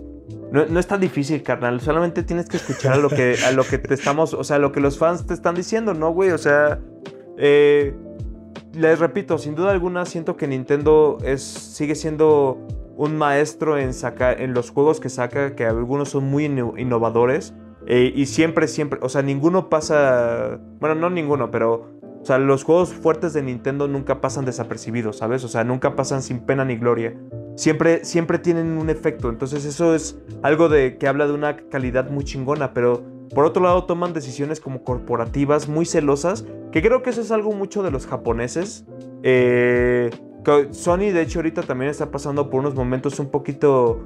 [0.53, 3.65] No, no es tan difícil, carnal, solamente tienes que escuchar a lo que, a lo
[3.65, 6.31] que te estamos, o sea, a lo que los fans te están diciendo, ¿no, güey?
[6.31, 6.79] O sea,
[7.37, 7.97] eh,
[8.75, 12.65] les repito, sin duda alguna siento que Nintendo es, sigue siendo
[12.97, 17.55] un maestro en, sacar, en los juegos que saca, que algunos son muy inno- innovadores.
[17.89, 22.65] eh, y siempre, siempre, o sea, ninguno pasa, bueno, no ninguno, pero o sea, los
[22.65, 25.43] juegos fuertes de Nintendo nunca pasan desapercibidos, ¿sabes?
[25.43, 27.17] O sea, nunca pasan sin pena ni gloria.
[27.57, 29.31] Siempre, siempre tienen un efecto.
[29.31, 32.75] Entonces eso es algo de que habla de una calidad muy chingona.
[32.75, 33.03] Pero
[33.35, 36.45] por otro lado toman decisiones como corporativas muy celosas.
[36.73, 38.85] Que creo que eso es algo mucho de los japoneses.
[39.23, 40.11] Eh,
[40.73, 43.99] Sony de hecho ahorita también está pasando por unos momentos un poquito...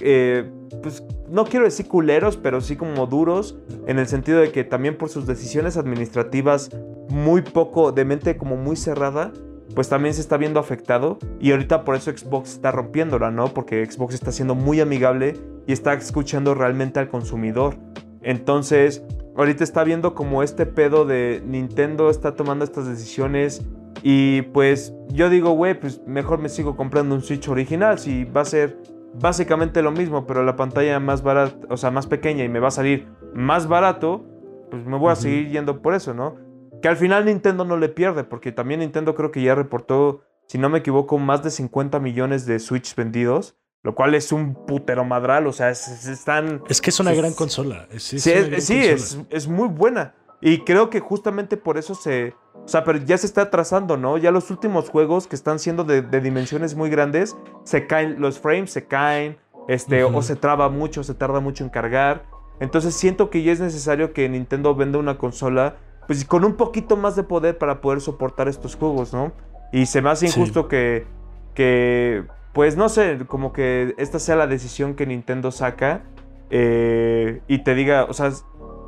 [0.00, 0.50] eh,
[0.82, 3.58] pues no quiero decir culeros, pero sí como duros.
[3.86, 6.70] En el sentido de que también por sus decisiones administrativas
[7.08, 9.32] muy poco, de mente como muy cerrada,
[9.74, 11.18] pues también se está viendo afectado.
[11.40, 13.48] Y ahorita por eso Xbox está rompiéndola, ¿no?
[13.48, 15.34] Porque Xbox está siendo muy amigable
[15.66, 17.76] y está escuchando realmente al consumidor.
[18.22, 19.02] Entonces,
[19.36, 23.62] ahorita está viendo como este pedo de Nintendo está tomando estas decisiones.
[24.02, 27.98] Y pues yo digo, güey, pues mejor me sigo comprando un Switch original.
[27.98, 28.78] Si va a ser
[29.20, 32.68] básicamente lo mismo, pero la pantalla más barata, o sea, más pequeña y me va
[32.68, 34.24] a salir más barato,
[34.70, 36.36] pues me voy a seguir yendo por eso, ¿no?
[36.82, 40.58] Que al final Nintendo no le pierde, porque también Nintendo creo que ya reportó, si
[40.58, 45.04] no me equivoco, más de 50 millones de Switch vendidos, lo cual es un putero
[45.04, 46.62] madral, o sea, es- es- están...
[46.68, 47.36] Es que es una Sí, gran sí.
[47.36, 47.86] consola.
[47.96, 49.24] Sí, una es, sí, consola.
[49.30, 50.14] es muy buena.
[50.44, 52.34] Y creo que justamente por eso se...
[52.64, 54.16] O sea, pero ya se está atrasando, ¿no?
[54.18, 58.38] Ya los últimos juegos que están siendo de, de dimensiones muy grandes, se caen, los
[58.38, 59.38] frames se caen,
[59.68, 62.26] este, o se traba mucho, se tarda mucho en cargar.
[62.60, 65.76] Entonces siento que ya es necesario que Nintendo venda una consola,
[66.06, 69.32] pues con un poquito más de poder para poder soportar estos juegos, ¿no?
[69.72, 70.38] Y se me hace Sí.
[70.38, 71.06] injusto que,
[71.54, 76.02] que, pues no sé, como que esta sea la decisión que Nintendo saca
[76.50, 78.30] eh, y te diga, o sea,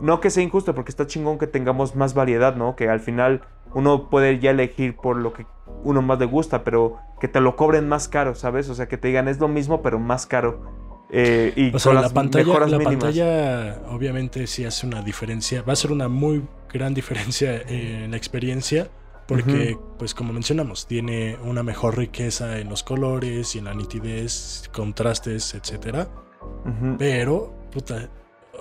[0.00, 2.76] no que sea injusto, porque está chingón que tengamos más variedad, ¿no?
[2.76, 3.42] Que al final
[3.74, 5.46] uno puede ya elegir por lo que
[5.82, 8.68] uno más le gusta, pero que te lo cobren más caro, ¿sabes?
[8.68, 10.62] O sea, que te digan es lo mismo, pero más caro.
[11.10, 13.04] Eh, y O sea, con la las pantalla, mejoras la mínimas.
[13.04, 15.62] pantalla obviamente sí hace una diferencia.
[15.62, 18.88] Va a ser una muy gran diferencia en la experiencia.
[19.28, 24.70] Porque, pues como mencionamos, tiene una mejor riqueza en los colores y en la nitidez,
[24.72, 26.06] contrastes, etcétera.
[26.64, 26.94] Ujú.
[26.96, 28.08] Pero, puta,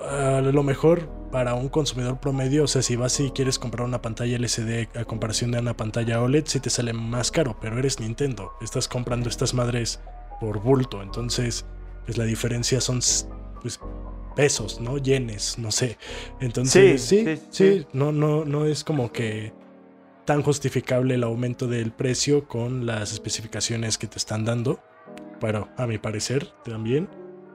[0.04, 4.02] a lo mejor para un consumidor promedio, o sea, si vas y quieres comprar una
[4.02, 8.00] pantalla LCD a comparación de una pantalla OLED, sí te sale más caro, pero eres
[8.00, 10.00] Nintendo, estás comprando estas madres
[10.40, 11.66] por bulto, entonces,
[12.04, 13.00] pues la diferencia son,
[13.60, 13.80] pues,
[14.36, 14.98] pesos, ¿no?
[14.98, 15.98] Yenes, no sé.
[16.40, 17.86] Entonces, sí, Sí, sí, sí, sí.
[17.92, 19.52] No, no, no es como que
[20.26, 24.80] tan justificable el aumento del precio con las especificaciones que te están dando.
[25.40, 27.08] Pero a mi parecer también.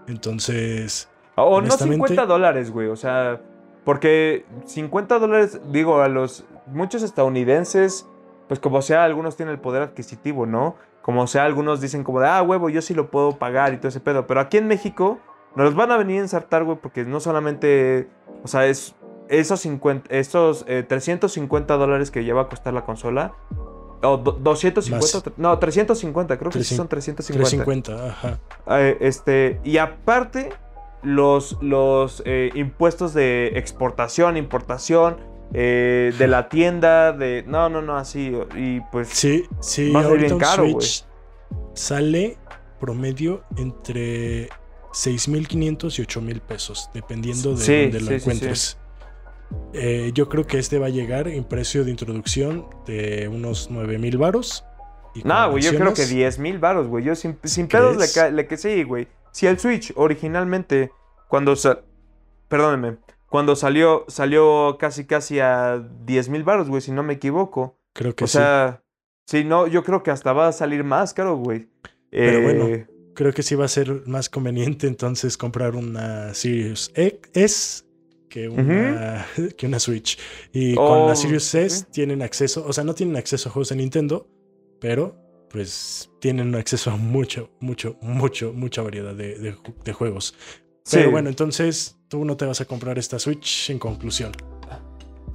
[0.07, 1.07] Entonces,
[1.43, 2.87] O no honestamente- 50 dólares, güey.
[2.87, 3.41] O sea,
[3.85, 8.07] porque 50 dólares, digo, a los muchos estadounidenses,
[8.47, 10.75] pues como sea, algunos tienen el poder adquisitivo, ¿no?
[11.01, 13.87] Como sea, algunos dicen como de, ah, huevo, yo sí lo puedo pagar y todo
[13.87, 14.27] ese pedo.
[14.27, 15.19] Pero aquí en México
[15.55, 18.07] nos los van a venir a ensartar, güey, porque no solamente,
[18.43, 18.95] o sea, es
[19.29, 23.33] esos, 50, esos eh, 350 dólares que lleva a costar la consola.
[24.03, 25.37] O do- 250, Más.
[25.37, 27.63] no, 350, creo que sí 300, son 350.
[27.65, 28.39] 350, ajá.
[28.79, 30.49] Eh, este, y aparte,
[31.03, 35.17] los, los eh, impuestos de exportación, importación,
[35.53, 37.43] eh, de la tienda, de.
[37.47, 38.31] No, no, no, así.
[38.55, 39.09] Y pues.
[39.09, 41.05] Sí, sí, Va a ser bien caro, Switch
[41.73, 42.37] sale
[42.79, 44.49] promedio entre
[44.93, 48.77] 6.500 y 8.000 pesos, dependiendo de Sí, dónde sí, lo sí, encuentres.
[49.73, 54.17] Eh, yo creo que este va a llegar en precio de introducción de unos 9.000
[54.17, 54.65] varos.
[55.25, 57.03] No, güey, yo creo que mencionas, 10 mil baros, güey.
[57.03, 59.09] Yo sin, sin pedos le, le que sí, güey.
[59.31, 60.91] Si el Switch originalmente,
[61.29, 61.81] cuando sa-
[62.47, 62.97] Perdónenme.
[63.29, 67.77] Cuando salió, salió casi casi a 10 mil baros, güey, si no me equivoco.
[67.93, 68.33] Creo que O sí.
[68.37, 68.83] sea,
[69.25, 71.69] sí, no, yo creo que hasta va a salir más caro, güey.
[72.09, 72.87] Pero Eh, bueno.
[73.15, 77.83] Creo que sí va a ser más conveniente entonces comprar una Series S
[78.29, 79.25] que una,
[79.57, 80.17] que una Switch.
[80.51, 83.69] Y con Oh, la Series S tienen acceso, o sea, no tienen acceso a juegos
[83.69, 84.27] de Nintendo,
[84.81, 85.15] pero
[85.51, 90.35] pues tienen acceso a mucho, mucho, mucho, mucha variedad de, de ju- de juegos.
[90.89, 94.31] Pero bueno, entonces tú no te vas a comprar esta Switch en conclusión.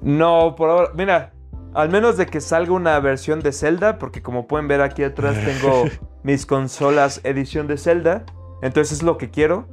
[0.03, 0.91] No, por ahora.
[0.95, 1.33] Mira,
[1.75, 5.37] al menos de que salga una versión de Zelda, porque como pueden ver aquí atrás
[5.45, 5.85] tengo
[6.23, 8.25] mis consolas edición de Zelda.
[8.63, 9.69] Entonces es lo que quiero.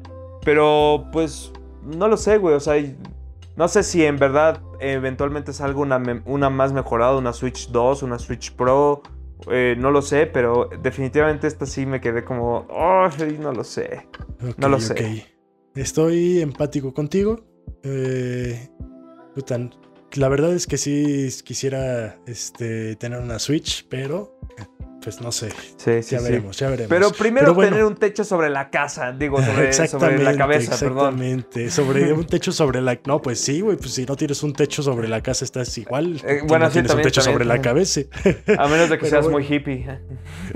[0.45, 1.51] Pero pues
[1.83, 2.55] no lo sé, güey.
[2.55, 2.75] O sea,
[3.55, 8.19] no sé si en verdad eventualmente salga una, una más mejorada, una Switch 2, una
[8.19, 9.01] Switch Pro.
[9.51, 12.67] Eh, no lo sé, pero definitivamente esta sí me quedé como.
[12.69, 14.07] "Ay, no lo sé.
[14.57, 15.25] No lo sé.
[15.75, 17.43] Estoy empático contigo.
[17.83, 18.69] Eh,
[20.15, 24.32] la verdad es que sí quisiera este, tener una Switch, pero
[25.03, 25.49] pues no sé.
[25.77, 26.23] Sí, sí, ya sí.
[26.23, 26.89] veremos, ya veremos.
[26.89, 27.71] Pero primero Pero bueno.
[27.71, 31.21] tener un techo sobre la casa, digo, sobre, sobre la cabeza, perdón.
[31.21, 32.99] Exactamente, sobre un techo sobre la...
[33.05, 36.21] No, pues sí, güey, pues si no tienes un techo sobre la casa estás igual.
[36.25, 38.01] Eh, bueno, no sí, tienes también, un techo también, sobre la cabeza.
[38.57, 39.39] A menos de que Pero seas bueno.
[39.39, 39.85] muy hippie.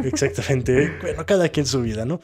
[0.03, 0.93] Exactamente.
[1.01, 2.19] Bueno, cada quien su vida, ¿no?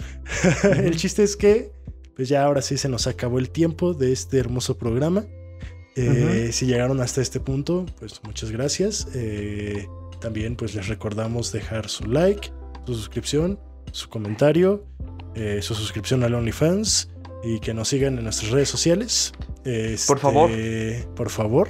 [0.63, 1.71] el chiste es que,
[2.15, 5.25] pues ya ahora sí se nos acabó el tiempo de este hermoso programa.
[5.95, 9.07] Eh, Si llegaron hasta este punto, pues muchas gracias.
[9.13, 9.87] Eh,
[10.23, 12.49] también, pues les recordamos dejar su like,
[12.85, 13.59] su suscripción,
[13.91, 14.85] su comentario,
[15.35, 17.09] eh, su suscripción al OnlyFans
[17.43, 19.33] y que nos sigan en nuestras redes sociales.
[20.07, 20.49] Por favor.
[20.49, 21.67] Este, Por favor.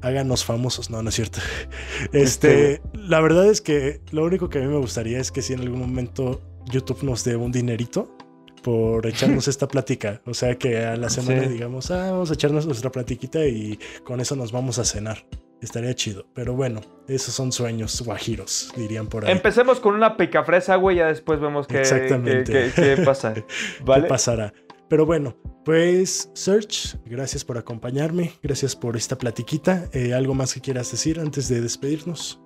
[0.00, 0.88] Háganos famosos.
[0.90, 1.40] No, no es cierto.
[2.12, 5.52] Este, la verdad es que lo único que a mí me gustaría es que si
[5.52, 6.40] en algún momento
[6.72, 8.16] YouTube nos dé un dinerito
[8.62, 10.22] por echarnos esta plática.
[10.24, 11.48] O sea, que a la semana Sí.
[11.50, 15.26] digamos, ah, vamos a echarnos nuestra platiquita y con eso nos vamos a cenar.
[15.60, 16.26] Estaría chido.
[16.34, 19.32] Pero bueno, esos son sueños guajiros, dirían por ahí.
[19.32, 22.52] Empecemos con una picafresa, güey, ya después vemos qué, Exactamente.
[22.52, 23.34] qué- qué- qué pasa.
[23.34, 24.52] ¿Qué pasará?
[24.88, 29.88] Pero bueno, pues Search, gracias por acompañarme, gracias por esta platiquita.
[29.92, 32.40] Eh, ¿Algo más que quieras decir antes de despedirnos?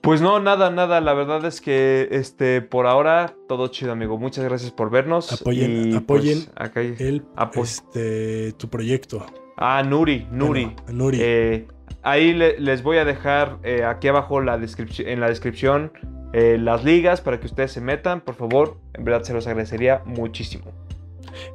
[0.00, 1.00] Pues no, nada, nada.
[1.00, 4.18] La verdad es que este, por ahora, todo chido, amigo.
[4.18, 5.32] Muchas gracias por vernos.
[5.32, 7.24] Apoyen- y, apoyen pues, acá hay- El,
[7.62, 9.24] este, tu proyecto.
[9.56, 10.64] Ah, Nuri, Nuri.
[10.66, 11.18] Bueno, Nuri.
[11.20, 11.68] Eh,
[12.08, 15.92] ahí le- les voy a dejar eh, aquí abajo la en la descripción
[16.32, 18.78] eh, las ligas para que ustedes se metan, por favor.
[18.94, 20.64] En verdad se los agradecería muchísimo.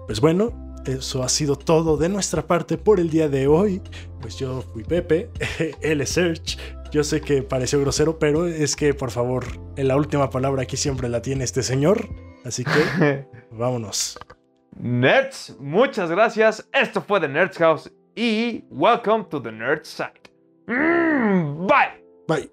[0.07, 3.81] Pues bueno, eso ha sido todo de nuestra parte por el día de hoy.
[4.21, 5.29] Pues yo fui Pepe,
[5.81, 6.57] es Search.
[6.91, 9.45] Yo sé que pareció grosero, pero es que por favor,
[9.77, 12.07] en la última palabra aquí siempre la tiene este señor.
[12.43, 14.17] Así que vámonos.
[14.77, 16.67] Nerds, muchas gracias.
[16.73, 20.20] Esto fue The Nerds House y welcome to the Nerd Side.
[20.71, 21.91] Mm, bye.
[22.27, 22.47] Bye.